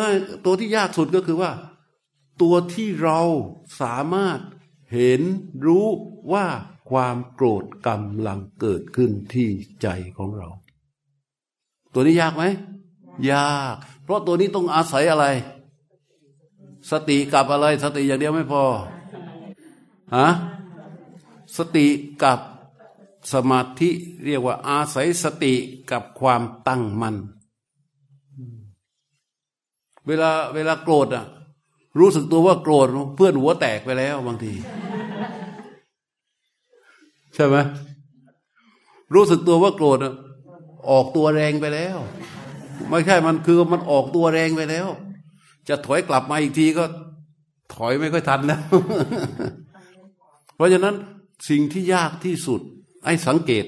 [0.45, 1.51] ตัวที่ยากสุดก็คือว่า
[2.41, 3.19] ตัวที่เรา
[3.81, 4.39] สามารถ
[4.93, 5.21] เห็น
[5.65, 5.87] รู้
[6.33, 6.45] ว่า
[6.89, 9.49] ความโกรธกำลังเกิดขึ้นที่
[9.81, 9.87] ใจ
[10.17, 10.49] ของเรา
[11.93, 12.43] ตัวนี้ยากไหม
[13.31, 15.25] ยาก เพราะตัวนี้ต้องอาศัยอะไร
[16.91, 18.63] สติกับอะไร สติอย่างเดียวไม่พอ
[20.13, 20.27] ฮะ
[21.57, 21.87] สติ
[22.23, 22.39] กับ
[23.33, 23.89] สมาธิ
[24.25, 25.53] เรียกว่าอาศัยสติ
[25.91, 27.15] กับความตั้งมัน่น
[30.07, 31.25] เวลาเวลาโกรธอะ
[31.99, 34.53] รู้สึกตัวว่าโกรธเพื่อนหัวแตกไปแล้วบางที
[37.35, 37.55] ใช่ไหม
[39.13, 39.97] รู้สึกตัวว่าโกรธ
[40.89, 41.97] ออกตัวแรงไปแล้ว
[42.89, 44.87] ไม่ใช่มันคือมันออกตัวแรงไปแล้ว
[45.69, 46.83] จะถอยกลับมาอีกทีก็
[47.75, 48.61] ถอยไม่ค่อยทันแล้ว
[50.55, 50.95] เพราะฉะนั้น
[51.49, 52.61] สิ่งที่ยากที่สุด
[53.05, 53.65] ให้สังเกต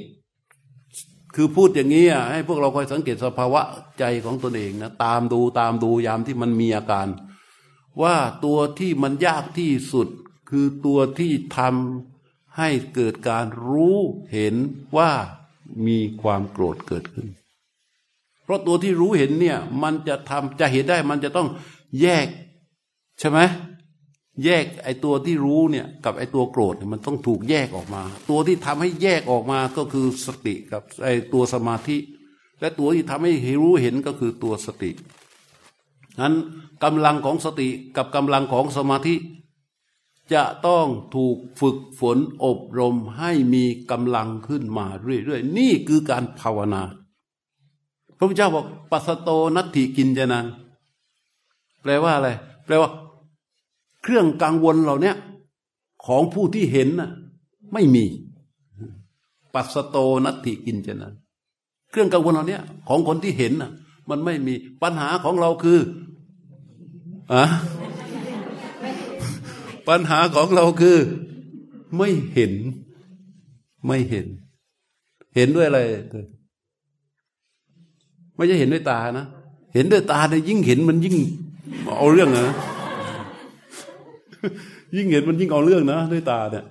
[1.36, 3.62] คือพูดอย่างนี้ให้พวกเราคอยสังเกตสภาวะ
[4.00, 7.08] ใจของตนเองนะตามดูตามดูยามที่มันมีอาการ
[8.02, 8.16] ว่า
[8.46, 10.08] ตัวที่มันยากที่สุด
[10.50, 13.98] คือตัวที่ทำให้เกิดการรู้
[14.32, 14.56] เห็น
[14.98, 15.12] ว่า
[15.88, 17.28] มีความโกรธเกิดขึ้น
[18.44, 21.48] เพราะตัวที่รู้เห็นเนี่ย มันจะทำจะเห็นได้มันจะต้อง
[22.02, 22.28] แยก
[23.20, 23.40] ใช่ไหม
[24.46, 31.98] แยกไอ้ตัวที่รู้เนี่ยกับไอ้ตัวโกรธเนี่ยมันต้องถูกแยกออกมา ตัวที่ทำให้แยกออกมาก็คือสติกับไอ้ตัวสมาธิ
[32.60, 34.92] และตัวที่ทำให้รู้เห็นก็คือตัวสติ
[36.22, 36.36] นั้น
[36.84, 37.68] กำลังของสติ
[37.98, 39.16] กับกำลังของสมาธิ
[40.34, 46.82] จะต้องถูกฝึกฝนอบรมให้มีกำลังขึ้นมาเรื่อยๆนี่คือการภาวนา
[48.18, 50.46] พระพุทธเจ้าบอกปัสโตนัตถิกินจนัง
[51.82, 52.30] แปลว่าอะไร
[52.66, 52.90] แปลว่า
[54.08, 55.14] เครื่องกังวลเหล่านี้
[56.06, 57.12] ของผู้ที่เห็นน่ะ
[57.74, 58.06] ไม่มี
[59.54, 61.12] ปัสโตนัตถิกินเจนะ
[61.92, 63.72] เครื่องกังวลเหล่านี้ของคนที่เห็นน่ะ
[64.10, 65.80] มันไม่มีปัญหาของเราคือ
[67.34, 67.44] อะ
[69.88, 70.98] ปัญหาของเราคือ
[71.98, 72.54] ไม่เห็น
[73.86, 74.28] ไม่เห็น
[75.36, 75.82] เห็นด้วยอะไร
[78.36, 79.26] ไม่ใช่เห็นด้วยตานะ
[79.74, 81.18] เห็นด้วยตาเนี่ยยิ่งเห็นมันยิ่ง
[81.98, 82.56] เอาเรื่องนะ
[84.96, 86.66] ยิ่งเห็นมันยิ่งเอาเรื่องนะด้วยตาเนี่ย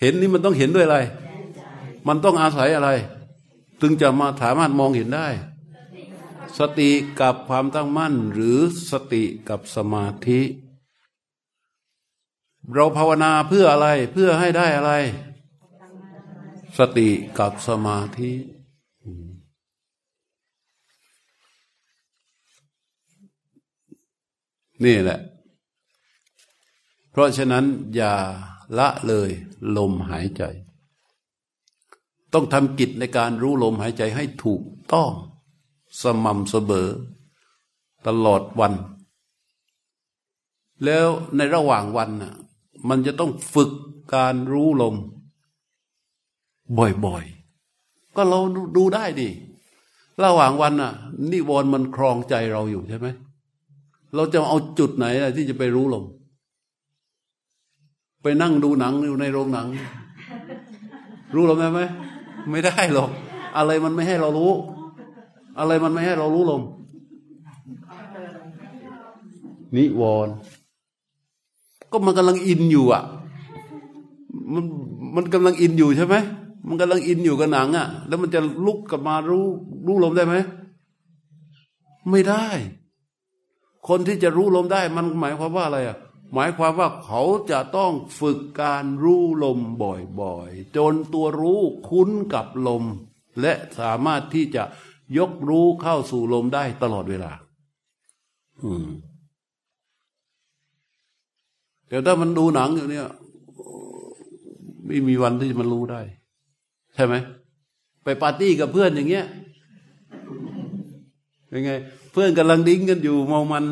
[0.00, 0.98] เห็นนี่มันต้องเห็นด้วยอะไร
[2.08, 2.90] มันต้องอาศัยอะไร
[3.80, 5.26] ถึงจะมาสามารถมองเห็นได้
[6.58, 8.58] สติกับความตั้งมั่น หรือ
[8.90, 10.40] สติกับสมาธิ
[12.74, 14.92] เราภาวนาเพื่ออะไรเพื่อให้ได้อะไร
[16.78, 17.08] สติ
[17.38, 18.30] กับสมาธิ
[24.84, 25.18] นี่แหละ
[27.12, 28.14] เพราะฉะนั้นอย่า
[28.78, 29.30] ละเลย
[29.76, 30.42] ลมหายใจ
[32.32, 35.12] ต้องทำกิจในการรู้ลมหายใจให้ถูกต้อง
[36.02, 36.88] สม่ำเสมอ
[38.06, 38.72] ตลอดวัน
[40.84, 42.34] แล้วในระหว่างวันน่ะ
[42.88, 43.70] มันจะต้องฝึก
[44.14, 44.96] การรู้ลม
[46.78, 48.40] บ่อยๆ ก็เรา
[48.76, 49.28] ดูได้ดิ
[50.24, 50.92] ระหว่างวันน่ะ
[51.30, 53.08] นิวรณ์มันครองใจเราอยู่ใช่ไหม
[54.14, 55.06] เราจะเอาจุดไหน
[55.36, 56.04] ที่จะไปรู้ลม
[58.22, 59.68] ไปนั่งดูหนังอยู่ในโรงหนัง
[61.34, 61.80] รู้หรือไหม
[62.50, 63.10] ไม่ได้หรอก
[63.56, 64.52] อะไรมันไม่ให้เรารู้
[65.58, 66.62] อะไรมันไม่ให้เรารู้ลม
[69.76, 70.34] นิวรณ์
[71.90, 73.02] ก็มันกำลังอินอยู่อะ
[74.54, 74.64] มัน
[75.16, 76.14] มันกำลังอินอยู่ใช่ไหม
[76.68, 79.46] มันกำลังอินอยู่กับหนังอะ แล้วมันจะลุกกลับมารู้
[79.86, 80.34] รู้ลมได้ไหม
[82.10, 82.46] ไม่ได้
[83.88, 85.96] คนที่จะรู้ลมได้ มันหมายความว่าอะไรอะ
[86.32, 92.84] หมายความว่าเขาจะต้องฝึกการรู้ลมบ่อยๆ จนตัวรู้คุ้นกับลม
[93.40, 94.62] และสามารถที่จะ
[95.18, 97.32] ยกรู้เข้าสู่ลมได้ตลอดเวลา
[98.64, 98.88] อืม
[101.88, 103.08] แต่ถ้ามันดูหนังอยู่เนี่ย
[104.86, 106.00] ไม่มีวันที่มันรู้ได้
[106.94, 107.14] ใช่ไหม
[108.04, 109.26] ไปปาร์ตี้กับเพื่อนอย่างเงี้ย
[111.54, 111.70] ยังไง
[112.12, 113.64] เพื่อนกำลังดิ้งกันอยู่เมามัน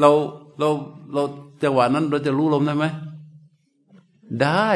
[0.00, 0.10] เรา
[0.62, 0.72] เรา
[1.14, 1.22] เรา
[1.62, 2.86] จังหวะนั้นเราจะรู้ลมได้ไหม
[4.42, 4.70] ได้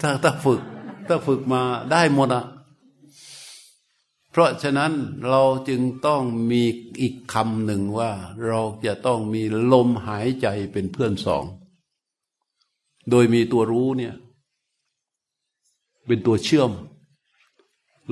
[0.00, 0.60] ถ้าถ้าฝึก
[1.06, 1.62] ถ้าฝึกมา
[1.92, 2.44] ได้หมดอะ
[4.30, 4.92] เพราะฉะนั้น
[5.28, 6.62] เราจึงต้องมี
[7.00, 8.10] อีกคำหนึ่งว่า
[8.46, 11.44] เราจะต้องมีลมหายใจเป็นเพื่อนสอง
[13.10, 14.14] โดยมีตัวรู้เนี่ย
[16.06, 16.70] เป็นตัวเชื่อม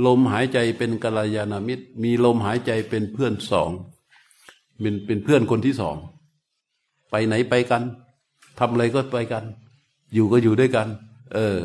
[0.07, 3.71] ลมหายใจเป็นกัลยาณมิตร มีลมหายใจเป็นเพื่อนสอง
[4.81, 5.97] เป็นเป็นเพื่อนคนที่สอง
[7.17, 7.83] ไปไหนไปกัน
[8.59, 9.45] ทำอะไรก็ไปกัน
[10.15, 10.89] อยู่ก็อยู่ด้วยกัน
[11.35, 11.59] เออ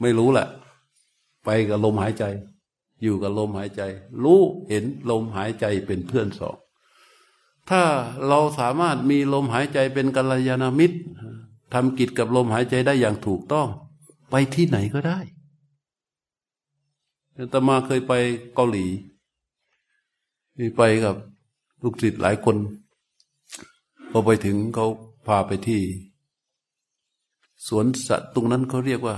[0.00, 0.48] ไม่รู้แหละ
[1.44, 2.24] ไปกับลมหายใจ
[3.02, 3.82] อยู่กับลมหายใจ
[4.22, 6.56] รู้เห็นลมหายใจเป็นเพื่อนสอง
[7.70, 7.82] ถ้า
[8.28, 10.98] เราสามารถมีลมหายใจเป็นกัลยาณมิตร
[11.74, 13.68] ทำกิจกับลมหายใจได้อย่างถูกต้อง
[14.30, 15.18] ไปที่ไหนก็ได้
[17.52, 18.12] ตมาเคยไป
[18.54, 18.86] เกาหลี
[20.76, 21.16] ไปกับ
[21.82, 22.56] ลูกศิษย์หลายคน
[24.10, 24.86] พอไปถึงเขา
[25.26, 25.82] พาไปที่
[27.66, 29.16] สวนสัตว์ตรงนั้นเขาเรียกว่า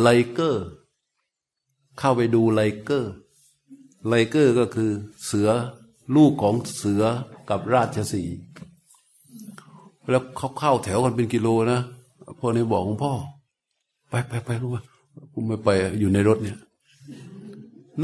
[0.00, 0.66] liger
[1.98, 4.90] เข้าไปดู liger liger ก็คือ
[5.24, 5.48] เสือ
[6.16, 7.04] ลูกของเสือ
[7.50, 8.24] กับราชสีห์
[10.10, 11.80] แล้วเขาเข้าแถวกันเป็นกิโลนะ
[12.38, 13.12] พ่อเนี่ยบอกของพ่อ
[14.08, 14.82] ไปไปไปรู้ว่า
[15.32, 15.68] ผมไม่ไป
[16.00, 16.58] อยู่ในรถเนี่ย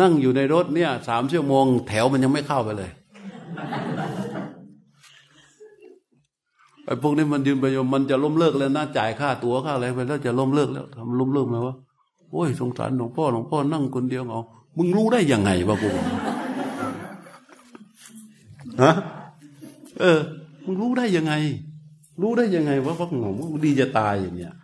[0.01, 2.91] นั่งอยู่ในรถเนี่ยสามชั่วโมง แถวมันยังไม่เข้าไปเลย
[6.89, 7.65] ไอ้พวกนี้มันยืนไป
[7.95, 11.75] มันจะล้มเลิกแล้วนะจ่ายค่าตั๋วค่าอะไรไปแล้วจะล้มเลิกแล้วทำล้มเลิกไหมวะ
[12.31, 14.43] โอ้ยสงสารหลวงพ่อหลวงพ่อนั่งคนเดียวเอา
[14.77, 15.89] มึงรู้ได้ยังไงวะกู
[18.83, 18.93] ฮะ
[20.01, 20.21] เออ
[20.65, 21.33] มึงรู้ได้ยังไง
[22.23, 24.55] รู้ได้ยังไงว่าพวกหงมึงดีจะตายอย่างเนี้ย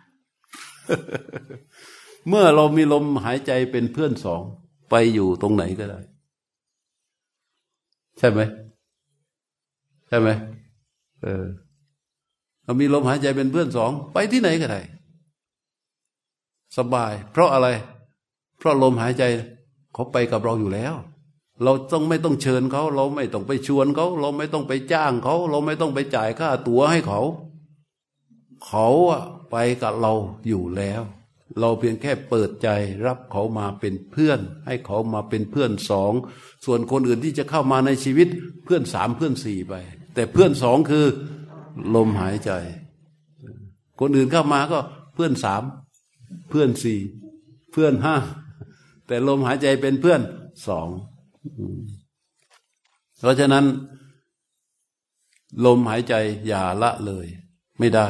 [2.27, 4.41] เมื่อเรามีลมหายใจเป็นเพื่อนสอง
[4.89, 5.99] ไปอยู่ตรงไหนก็ได้
[8.19, 8.39] ใช่ไหม
[10.07, 10.29] ใช่ไหม
[11.23, 11.45] เออ
[12.65, 14.81] เรามีลมหายใจเป็นเพื่อนสอง ไปที่ไหนก็ได้
[16.77, 17.67] สบาย เพราะอะไร
[18.59, 19.23] เพราะลมหายใจ
[19.93, 20.93] เขาไปกับเราอยู่แล้ว
[21.63, 27.21] เราต้องไม่ต้องเชิญเขา เราไม่ต้องไปชวนเขา เราไม่ต้องไปจ้างเขา เราไม่ต้องไปจ่ายค่าตั๋วให้เขา
[28.65, 28.87] เขา
[29.51, 30.13] ไปกับเรา
[30.47, 31.01] อยู่แล้ว
[31.59, 32.67] เราเพียงแค่เปิดใจ
[33.05, 36.13] รับเขามาเป็นเพื่อน ให้เขามาเป็นเพื่อนสอง
[36.65, 38.27] ส่วนคนอื่นที่จะเข้ามาในชีวิต
[38.65, 39.73] เพื่อนสามเพื่อนสี่ไป
[40.15, 41.05] แต่เพื่อนสองคือ
[41.95, 42.51] ลมหายใจ
[43.99, 44.79] คนอื่นเข้ามาก็
[45.13, 45.63] เพื่อนสาม
[46.49, 46.99] เพื่อนสี่
[47.71, 48.15] เพื่อนห้า
[49.07, 50.21] แต่ลมหายใจเป็นเพื่อน
[50.67, 50.87] สอง
[53.19, 53.65] เพราะฉะนั้น
[55.65, 56.13] ลมหายใจ
[56.47, 57.27] อย่าละเลย
[57.79, 58.09] ไม่ได้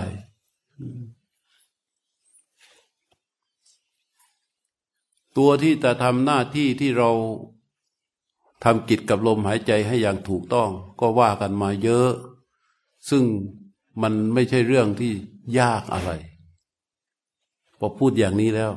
[5.37, 7.11] ตัวที่จะทำหน้าที่ที่เรา
[8.63, 12.11] ทำกิจกับลมหายใจให้อย่างถูกต้อง ก็ว่ากันมาเยอะ
[13.09, 13.23] ซึ่ง
[14.01, 15.13] มันไม่ใช่เรื่องที่
[15.59, 16.11] ยากอะไร
[17.79, 18.71] พอพูดอย่างนี้แล้ว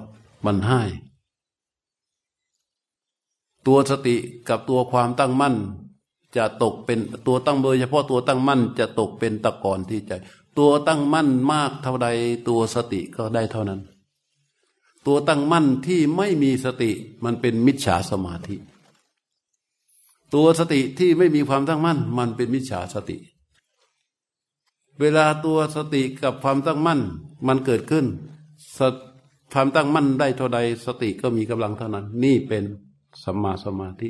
[0.47, 0.83] มันให้
[3.67, 4.17] ตัวสติ
[4.49, 5.57] กับตัวความตั้งมั่น
[6.37, 10.13] จะตกเป็นตัวตั้งโดยเฉพาะตัวตั้งมั่นจะตกเป็นตะกอนที่ใจ
[10.59, 12.09] ตัวตั้งมั่นมากเท่าใด
[12.49, 13.81] ตัวสติก็ได้เท่านั้น
[15.07, 16.91] ตัวตั้งมั่นที่ไม่มีสติ
[17.25, 18.57] มันเป็นมิจฉาสมาธิ
[20.35, 23.17] ตัวสติที่ไม่มีความตั้งมั่น มันเป็นมิจฉาสติ
[25.01, 27.01] เวลาตัวสติกับความตั้งมั่น
[27.49, 28.07] มันเกิดขึ้น
[29.53, 32.65] ความตั้งมั่นได้เท่าใดสติก็มีกำลังเท่านั้น นี่เป็น
[33.25, 34.09] สัมมาสมาธิ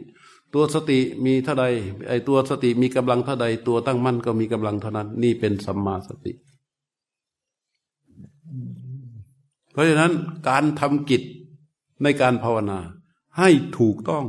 [0.54, 1.64] ตัวสติมีเท่าใด
[2.08, 6.32] ไอตัวสติมีกำลังเท่าใด ตัวตั้งมั่นก็มีกำลังเท่านั้น นี่เป็นสัมมาสติ
[9.72, 10.12] เพราะฉะนั้น
[10.48, 11.22] การทำกิจ
[12.02, 12.78] ในการภาวนา
[13.38, 14.24] ให้ถูกต้อง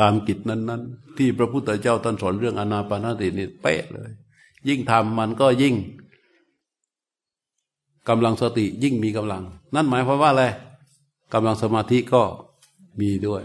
[0.00, 4.10] ตามกิจนั้น ๆ ที่พระพุทธเจ้าท่านสอนเรื่องอนาปานาตินี่เป๊ะเลย
[4.68, 5.74] ยิ่งทำมันก็ยิ่ง
[8.08, 9.42] กำลังสติยิ่งมีกำลัง
[9.74, 10.44] นั่นหมายความว่าอะไร
[11.32, 12.22] กำลังสมาธิก็
[13.00, 13.44] มีด้วย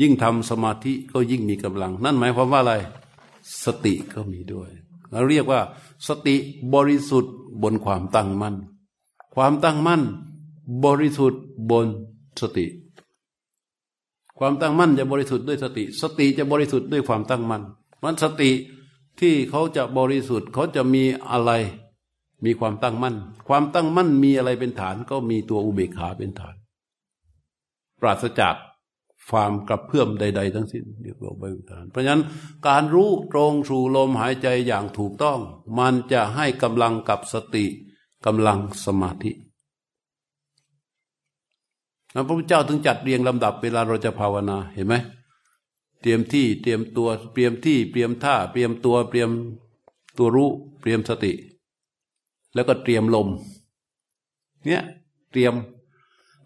[0.00, 2.74] ยิ่งทำสมาธิก็ยิ่งมีกำลัง นั่นหมายความว่าอะไร
[3.64, 4.70] สติก็มีด้วย
[5.10, 5.60] เราเรียกว่า
[6.08, 6.36] สติ
[6.74, 8.54] บริสุทธิ์บนความตั้งมั่น
[9.34, 10.02] ความตั้งมั่น
[10.84, 11.86] บริสุทธิ์บน
[12.40, 12.66] สติ
[14.38, 17.62] ความตั้งมั่นจะบริสุทธิ์ด้วยสติ สติจะบริสุทธิ์ด้วยความตั้งมั่น
[18.02, 18.50] มันสติ
[19.20, 21.52] ที่เขาจะบริสุทธิ์เขาจะมีอะไร
[22.44, 23.16] มีความตั้งมั่น
[23.48, 26.54] ความตั้งมั่นมีอะไรเป็นฐาน ก็มีตัวอุเบกขาเป็นฐาน
[28.00, 28.54] ปราศจาก
[29.30, 32.22] ความกระเพื่อมใด ๆ ทั้งสิ้นเรียกว่าใบฐาน เพราะฉะนั้น
[32.68, 35.38] การรู้ตรงสู่ลมหายใจอย่างถูกต้อง
[35.78, 37.66] มันจะให้กำลังกับสติ
[38.26, 39.32] กำลังสมาธิ
[42.14, 44.94] พระพุทธเจ้าถึงจัดเรียงลำดับเวลาเราจะภาวนาเห็นไหม
[46.00, 49.30] เตรียมที่เตรียมตัวเตรียมที่เตรียมท่าเตรียมตัวเตรียม
[50.18, 51.32] ตัวรู้เตรียมสติ
[52.54, 53.28] แล้วก็เตรียมลม
[54.66, 54.82] เนี่ย
[55.30, 55.54] เตรียม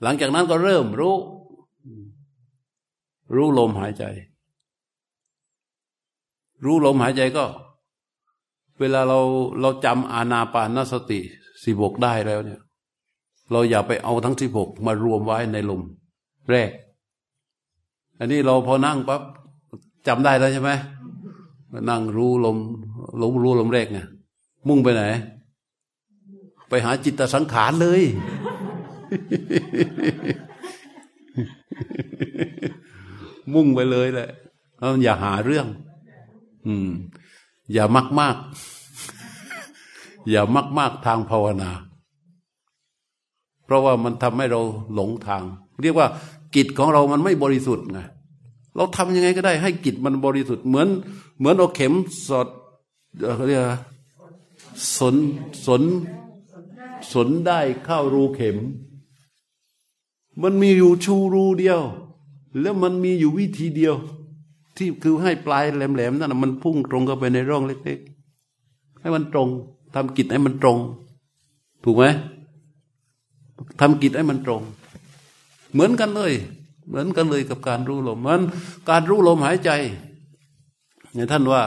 [0.02, 1.16] หลังจากนั้นก็เริ่มรู้
[3.34, 4.04] รู้ลมหายใจ
[6.64, 7.44] รู้ลมหายใจก็
[8.78, 9.20] เวลาเรา
[9.60, 11.20] เราจำอานาปานสติ
[11.62, 12.60] สิบกได้แล้วเนี่ย
[13.50, 15.82] เราอย่าไปเอาทั้งสิบหกมารวมไว้ในลม
[16.50, 16.70] แรก
[18.18, 19.22] อันนี้เราพอนั่งปั๊บ
[20.06, 20.70] จำได้แล้วใช่ไหม
[21.88, 22.56] นั่งรู้ลม
[23.22, 23.98] ลมรู้ลมแรกไง
[24.68, 25.02] มุ่งไปไหน
[26.68, 28.02] ไปหาจิตสังขารเลย
[33.54, 34.30] มุ่งไปเลยแหละ
[34.78, 35.66] เราอย่าหาเรื่อง
[36.66, 36.90] อืม
[37.72, 38.36] อย่ามากมาก
[40.30, 41.70] อย่ามากมากทางภาวนา
[43.64, 44.60] เพราะว่ามันทำให้เรา
[44.94, 45.42] หลงทาง
[45.82, 46.08] เรียกว่า
[46.54, 48.00] กิจของเรามันไม่บริสุทธิ์ไง
[48.76, 50.88] เราทำยังไงก็ได้ ให้กิจมันบริสุทธิ์เหมือน
[51.38, 51.92] เหมือนเอาเข็ม
[52.28, 52.48] สอด
[53.36, 53.62] เขาเรียก
[54.96, 55.16] สน
[55.66, 55.82] สน
[57.12, 58.56] สนได้เข้ารูเข็ม
[60.42, 61.80] มันมีอยู่ชูรูเดียว
[62.60, 63.94] แล้วมันมีอยู่วิธีเดียว
[64.76, 69.48] ที่คือให้ปลายแหลมๆนั่นมันพุ่งตรงเข้าไปในร่องเล็กๆ ให้มันตรง
[69.94, 70.78] ทำกิจให้มันตรง
[71.84, 72.04] ถูกไหม
[73.80, 74.62] ทำกิจให้มันตรง
[75.72, 76.32] เหมือนกันเลย
[76.92, 78.42] เหมือนกันเลยกับการรู้ลมมัน
[78.88, 79.70] การรู้ลมหายใจ
[81.12, 81.62] เนี่ยท่านว่า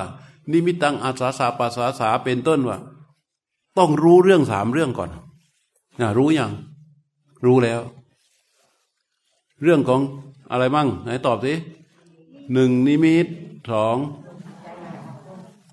[0.51, 2.77] นิมิตังอาสาสาปัสสาสาเป็นต้นว่า
[3.77, 5.09] ต้องรู้เรื่องสามเรื่องก่อน
[5.99, 6.51] นะรู้ยัง
[7.45, 7.81] รู้แล้ว
[9.61, 10.01] เรื่องของ
[10.51, 11.53] อะไรบ้างไหนตอบสิ
[12.53, 13.27] หนึ่งนิมิต
[13.71, 13.97] สอง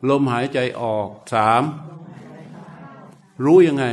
[0.08, 1.62] ลมหายใจออกสาม
[3.44, 3.84] รู้ยังไง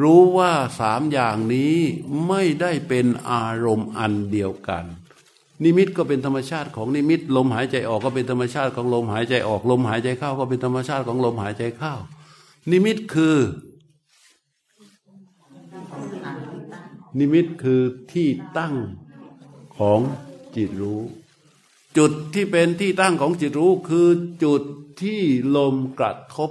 [0.00, 1.76] รู้ว่าสามอย่างนี้
[2.28, 4.84] ไม่ได้เป็นอารมณ์อันเดียวกัน
[5.64, 11.94] นิมิตก็เป็นธรรมชาติของนิมิต ลมหายใจออกก็เป็นธรรมชาติของลมหายใจออก ลมหายใจเข้าก็เป็นธรรมชาติของลมหายใจเข้า
[12.70, 13.38] นิมิตคือ
[17.18, 17.82] นิมิตคือ
[18.12, 18.28] ที่
[18.58, 18.74] ตั้ง
[19.78, 20.00] ของ
[20.56, 21.02] จิตรู้
[21.96, 24.08] จุดที่เป็นที่ตั้งของจิตรู้คือ
[24.44, 24.62] จุด
[25.02, 25.20] ที่
[25.56, 26.50] ลมกระทบ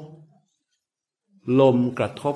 [1.60, 2.36] ลมกระทบ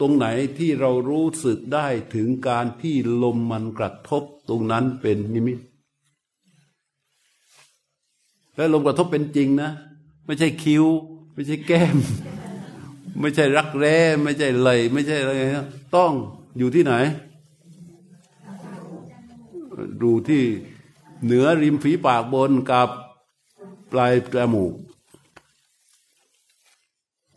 [0.00, 0.26] ตรงไหน
[0.58, 5.58] ที่เรารู้สึกได้ถึงการที่ลมมันกระทบตรงนั้นเป็นนิมิต
[8.56, 9.70] และลมกระทบเป็นจริงนะ
[10.26, 10.84] ไม่ใช่คิ้ว
[11.32, 11.96] ไม่ใช่แก้ม
[13.20, 16.12] ไม่ใช่รักแร้ ไม่ใช่ไหลไม่ใช่อะไรนะต้อง
[16.58, 16.94] อยู่ที่ไหน
[20.02, 20.42] ดูที่
[21.24, 22.88] เหนือริมฝีปากบนกับ
[23.92, 24.72] ปลายจมูก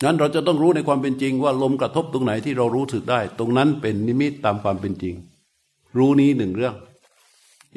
[0.04, 5.14] นั้นเราจะต้องรู้ในความเป็นจริงว่าลมกระทบตรงไหนที่เรารู้สึกได้ ตรงนั้นเป็นนิมิตตามความเป็นจริง
[5.96, 6.74] รู้นี้หนึ่งเรื่อง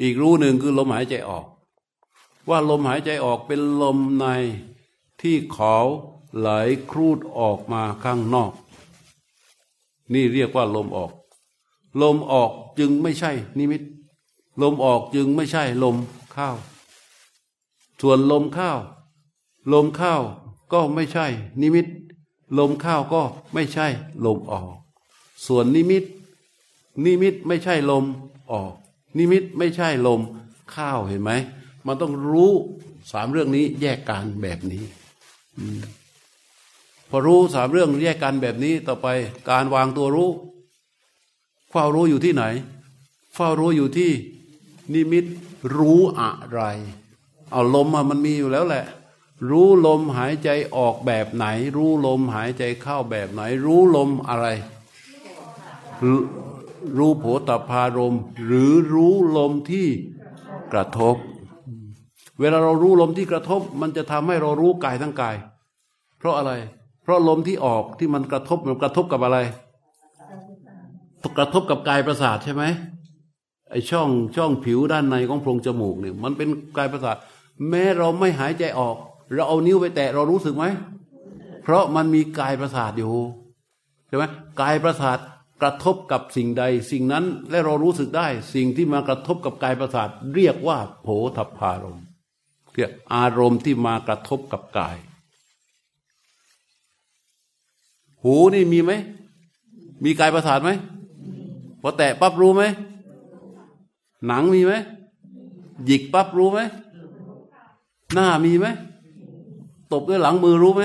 [0.02, 1.44] อีกรู้หนึ่งคือลมหายใจออก
[2.48, 4.26] ว่าลมหายใจออกเป็นลมใน
[5.20, 5.76] ที่เขา
[6.38, 6.48] ไหล
[6.90, 8.52] ครูดออกมาข้างนอก
[10.12, 11.12] นี่เรียกว่าลมออก
[12.02, 13.82] ลมออกจึงไม่ใช่นิมิต
[14.62, 15.96] ลมออกจึงไม่ใช่ลม
[16.32, 16.50] เข้า
[18.00, 18.72] ส่วนลมเข้า
[19.72, 20.14] ลมเข้า
[20.72, 21.26] ก็ไม่ใช่
[21.60, 21.86] นิมิต
[22.58, 23.22] ลมเข้าก็
[23.54, 23.86] ไม่ใช่
[24.26, 24.74] ลมออก
[25.46, 26.04] ส่วนนิมิต
[27.04, 28.04] นิมิตไม่ใช่ลม
[28.52, 28.72] ออก
[29.18, 30.20] นิมิตไม่ใช่ลม
[30.70, 31.32] เข้าเห็นไหม
[31.86, 32.52] มันต้องรู้
[33.12, 34.84] สามเรื่องนี้แยกกันแบบนี้
[37.08, 39.06] พอรู้สามเรื่องแยกกันแบบนี้ต่อไป
[39.50, 40.30] การวางตัวรู้
[41.70, 42.44] เฝ้ารู้อยู่ที่ไหน
[43.34, 44.10] เฝ้ารู้อยู่ที่
[44.94, 45.24] นิมิต
[45.76, 46.60] รู้อะไร
[47.50, 48.84] เอาลมมันมีอยู่แล้วแหละ
[49.50, 54.46] รู้ลมหายใจออกแบบไหน รู้ลมหายใจเข้าแบบไหน รู้ลมอะไร
[56.98, 59.88] รู้โผตพารม หรือรู้ลมที่
[60.72, 61.16] กระทบ
[62.40, 65.36] เวลาเรารู้ลมที่กระทบ มันจะทำให้เรารู้กายทั้งกาย
[66.18, 66.52] เพราะอะไร
[67.02, 69.38] เพราะลมที่ออกที่มันกระทบมันกระทบกับอะไร
[71.38, 72.64] กระทบกับกายประสาทใช่ไหม
[73.70, 77.16] ไอช่องช่องผิวด้านในของโพรงจมูกเนี่ยมันเป็นกายประสาท
[77.68, 78.96] แม้เราไม่หายใจออก
[79.34, 80.64] เราเอานิ้วไปแตะเรารู้สึกไหม
[81.62, 83.14] เพราะมันมีกายประสาทอยู่
[84.08, 84.24] ใช่ไหม
[84.60, 85.18] กายประสาท
[85.62, 92.00] กระทบกับสิ่งใดสิ่งนั้นและเรารู้สึกได้ สิ่งที่มากระทบกับกายประสาท เรียกว่าโผฏฐพารม
[92.74, 94.96] เรียกอารมณ์ที่มากระทบกับกาย
[98.22, 98.92] หูนี่มีไหม
[100.04, 100.70] มีกายประสาทไหม
[101.82, 102.62] พอแตะปั๊บรู้ไหม
[104.26, 104.72] หนังมีไหม
[105.86, 106.60] หยิกปั๊บรู้ไหม
[108.14, 108.66] หน้ามีไหม
[109.92, 110.82] ตบด้วยหลังมือรู้ไหม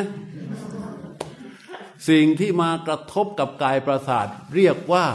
[2.10, 5.06] สิ่งที่มากระทบกับกายประสาท เรียกว่า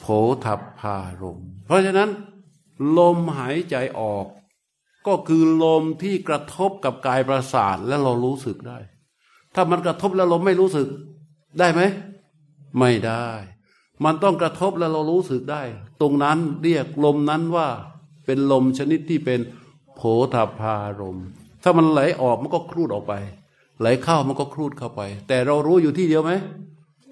[0.00, 0.06] โผ
[0.44, 0.46] ท
[0.80, 2.10] พารมเพราะฉะนั้น
[2.98, 4.26] ลมหายใจออก
[5.06, 8.78] ก็คือลมที่กระทบกับกายประสาทและเรารู้สึกได้
[9.54, 10.88] ถ้ามันกระทบแล้วลมไม่รู้สึก
[11.58, 11.82] ได้ไหม
[12.78, 13.28] ไม่ได้
[14.04, 15.62] มันต้องกระทบแล้วเรารู้สึกได้
[16.00, 17.68] ตรงนั้นเรียกลมนั้นว่า
[18.26, 19.40] เป็นลมชนิดที่เป็น
[19.94, 20.00] โผ
[20.34, 21.18] ฏฐารม
[21.62, 23.14] ถ้ามันไหลออกมันก็ครูดออกไป
[23.80, 26.32] ไหลเข้ามันก็ครูดเข้าไป แต่เรารู้อยู่ที่เดียวไหม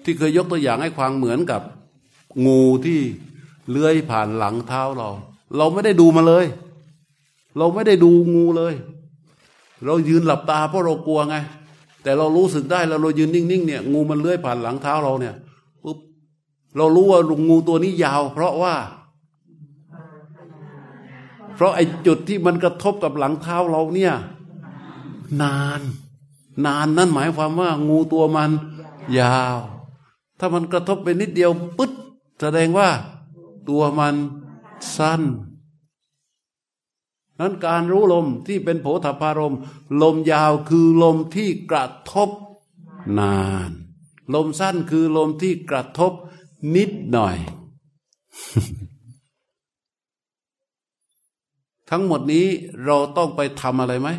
[0.03, 1.61] ที่เคยยกตัวอย่างให้ความเหมือนกับ
[2.45, 2.99] งูที่
[3.69, 5.09] เลื้อยผ่านหลังเท้าเรา
[5.57, 6.45] เราไม่ได้ดูมาเลย
[7.57, 8.73] เราไม่ได้ดูงูเลย
[9.85, 11.35] เรายืนหลับตาเพราะเรากลัวไง
[12.03, 15.35] แต่เรารู้สึกได้แล้วเรายืนนิ่งๆเนี่ย งูมันเลื้อยผ่านหลังเท้าเราเนี่ย
[15.83, 15.97] ปุ๊บ
[16.77, 18.75] เรารู้ว่างงูตัวนี้ยาว เพราะว่า
[21.55, 24.13] เพราะไอ้จุดที่มันกระทบกับหลังเท้าเราเนี่ย
[25.41, 25.81] นาน
[26.65, 28.51] นานนั่นหมายความว่า งูตัวมัน
[29.19, 29.57] ยาว
[30.39, 31.91] ถ้ามันกระทบไปนิดเดียวปึ๊ด
[32.39, 32.89] แสดงว่า
[33.69, 34.15] ตัวมัน
[34.97, 35.21] สั้น
[37.39, 39.55] นั้นการรู้ลมที่เป็นโผฏฐารม
[40.01, 42.29] ลมยาวคือลมที่กระทบ
[43.19, 43.71] นาน
[44.33, 46.11] ลมสั้นคือลมที่กระทบ
[46.75, 47.37] นิดหน่อย
[51.89, 52.45] ทั้งหมดนี้
[52.85, 54.09] เราต้องไปทำอะไรไหม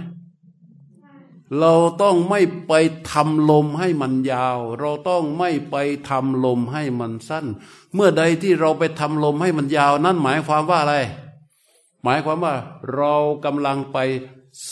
[1.56, 2.72] เราต้องไม่ไป
[3.10, 5.76] ทำลมให้มันยาว เราต้องไม่ไป
[6.08, 7.46] ทำลมให้มันสั้น
[7.94, 10.96] เมื่อใดที่เราไปทำลมให้มันยาว นั่นหมายความว่าอะไร
[12.04, 12.54] หมายความว่า
[12.94, 13.98] เรากำลังไป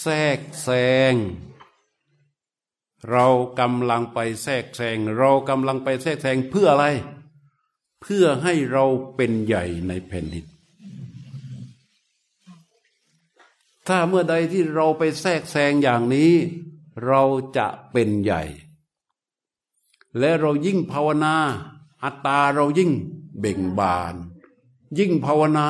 [0.01, 0.69] แทรกแซ
[1.13, 1.15] ง
[3.11, 3.27] เรา
[3.61, 6.87] กำลังไปแทรกแซงเรากำลังไปแทรกแซงเพื่ออะไร
[8.03, 8.85] เพื่อให้เรา
[9.17, 10.47] เป็นใหญ่ในแผ่นดิน
[13.89, 16.33] ถ้าเมื่อใดที่เราไปแทรกแซงอย่างนี้
[17.07, 17.23] เรา
[17.57, 18.43] จะเป็นใหญ่
[20.19, 21.35] และเรายิ่งภาวนา
[22.03, 22.91] อัตตาเรายิ่ง
[23.39, 24.15] เบ่งบาน
[24.99, 25.69] ยิ่งภาวนา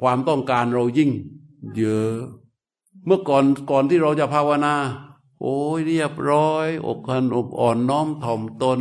[0.00, 1.10] ความต้องการเรายิ่ง
[1.76, 2.14] เยอะ
[3.04, 4.74] เมื่อก่อนก่อนที่เราจะภาวนา
[5.40, 8.80] โอ้ยเรียบร้อย อกหันอกอ่อนน้อมถ่อมตน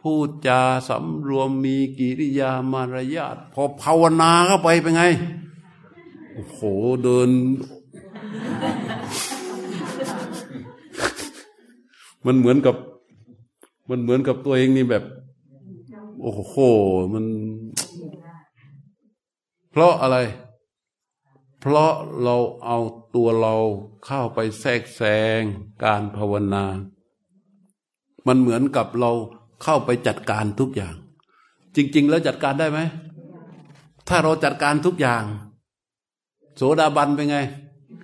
[0.00, 5.02] พูดจาสำรวมมีกิริยามารยาทพอภาวนาเข้าไปเป็นไง
[6.38, 6.60] โอ้โห
[7.02, 7.30] เดิน
[12.26, 12.76] มันเหมือนกับ
[13.90, 15.04] มันเหมือนกับตัวเองนี่แบบ
[16.22, 16.54] โอ้โห
[17.12, 17.24] มัน
[19.70, 20.16] เพราะอะไร
[21.60, 22.78] เพราะเราเอา
[23.14, 23.54] ตัวเรา
[24.04, 25.02] เข้าไปแทรกแซ
[25.38, 25.40] ง
[25.84, 26.64] การภาวนา
[28.26, 29.10] มันเหมือนกับเรา
[29.62, 30.94] เข้าไปจัดการทุกอย่าง
[31.76, 32.80] จริง ๆ แล้วจัดการได้ไหม
[34.08, 35.24] ถ้าเราจัดการทุกอย่าง
[36.58, 37.38] โสดาบันเป็นไง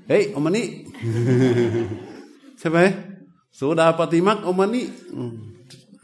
[0.08, 0.66] เฮ้ยเอามานี่
[2.58, 2.78] ใช่ไหม
[3.56, 4.86] โสดาปฏิมักเอามานี่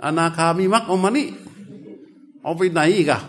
[0.04, 1.26] อนาคามีมักเอามานี่
[2.42, 3.20] เอาไปไหนอีกอะ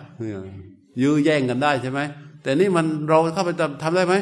[1.01, 1.99] ยื้อแย่งกันได้ใช่ไหม
[2.41, 3.51] แต่นี่มันเราเข้าไป
[3.81, 4.15] ทำได้ไหม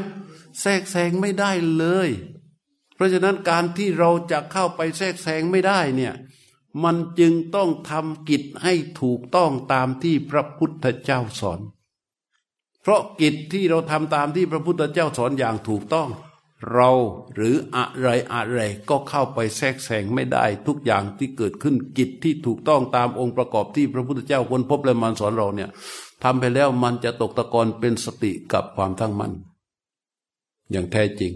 [0.61, 2.09] แทรกแซงไม่ได้เลย
[2.95, 6.13] เพราะฉะนั้นการที่เราจะเข้าไปแทรกแซงไม่ได้เนี่ย
[6.83, 11.59] มันจึงต้องทำกิจให้ถูกต้องตามที่พระพุทธเจ้าสอน
[12.81, 16.09] เพราะกิจที่เราทำตามที่พระพุทธเจ้าสอนอย่างถูกต้อง
[16.73, 16.91] เรา
[17.35, 25.69] หรืออะไรอะไรก็เข้าไปแทรกแซงไม่ได้ทุกอย่างที่เกิดขึ้นกิจที่ถูกต้องตามองค์ประกอบที่พระพุทธเจ้าค้นพบและมันสอนเราเนี่ย
[26.23, 29.33] ทำไปแล้วมันจะตกตะกอนเป็นสติกับความทั้งมั่น
[30.71, 31.33] อย่างแท้จริง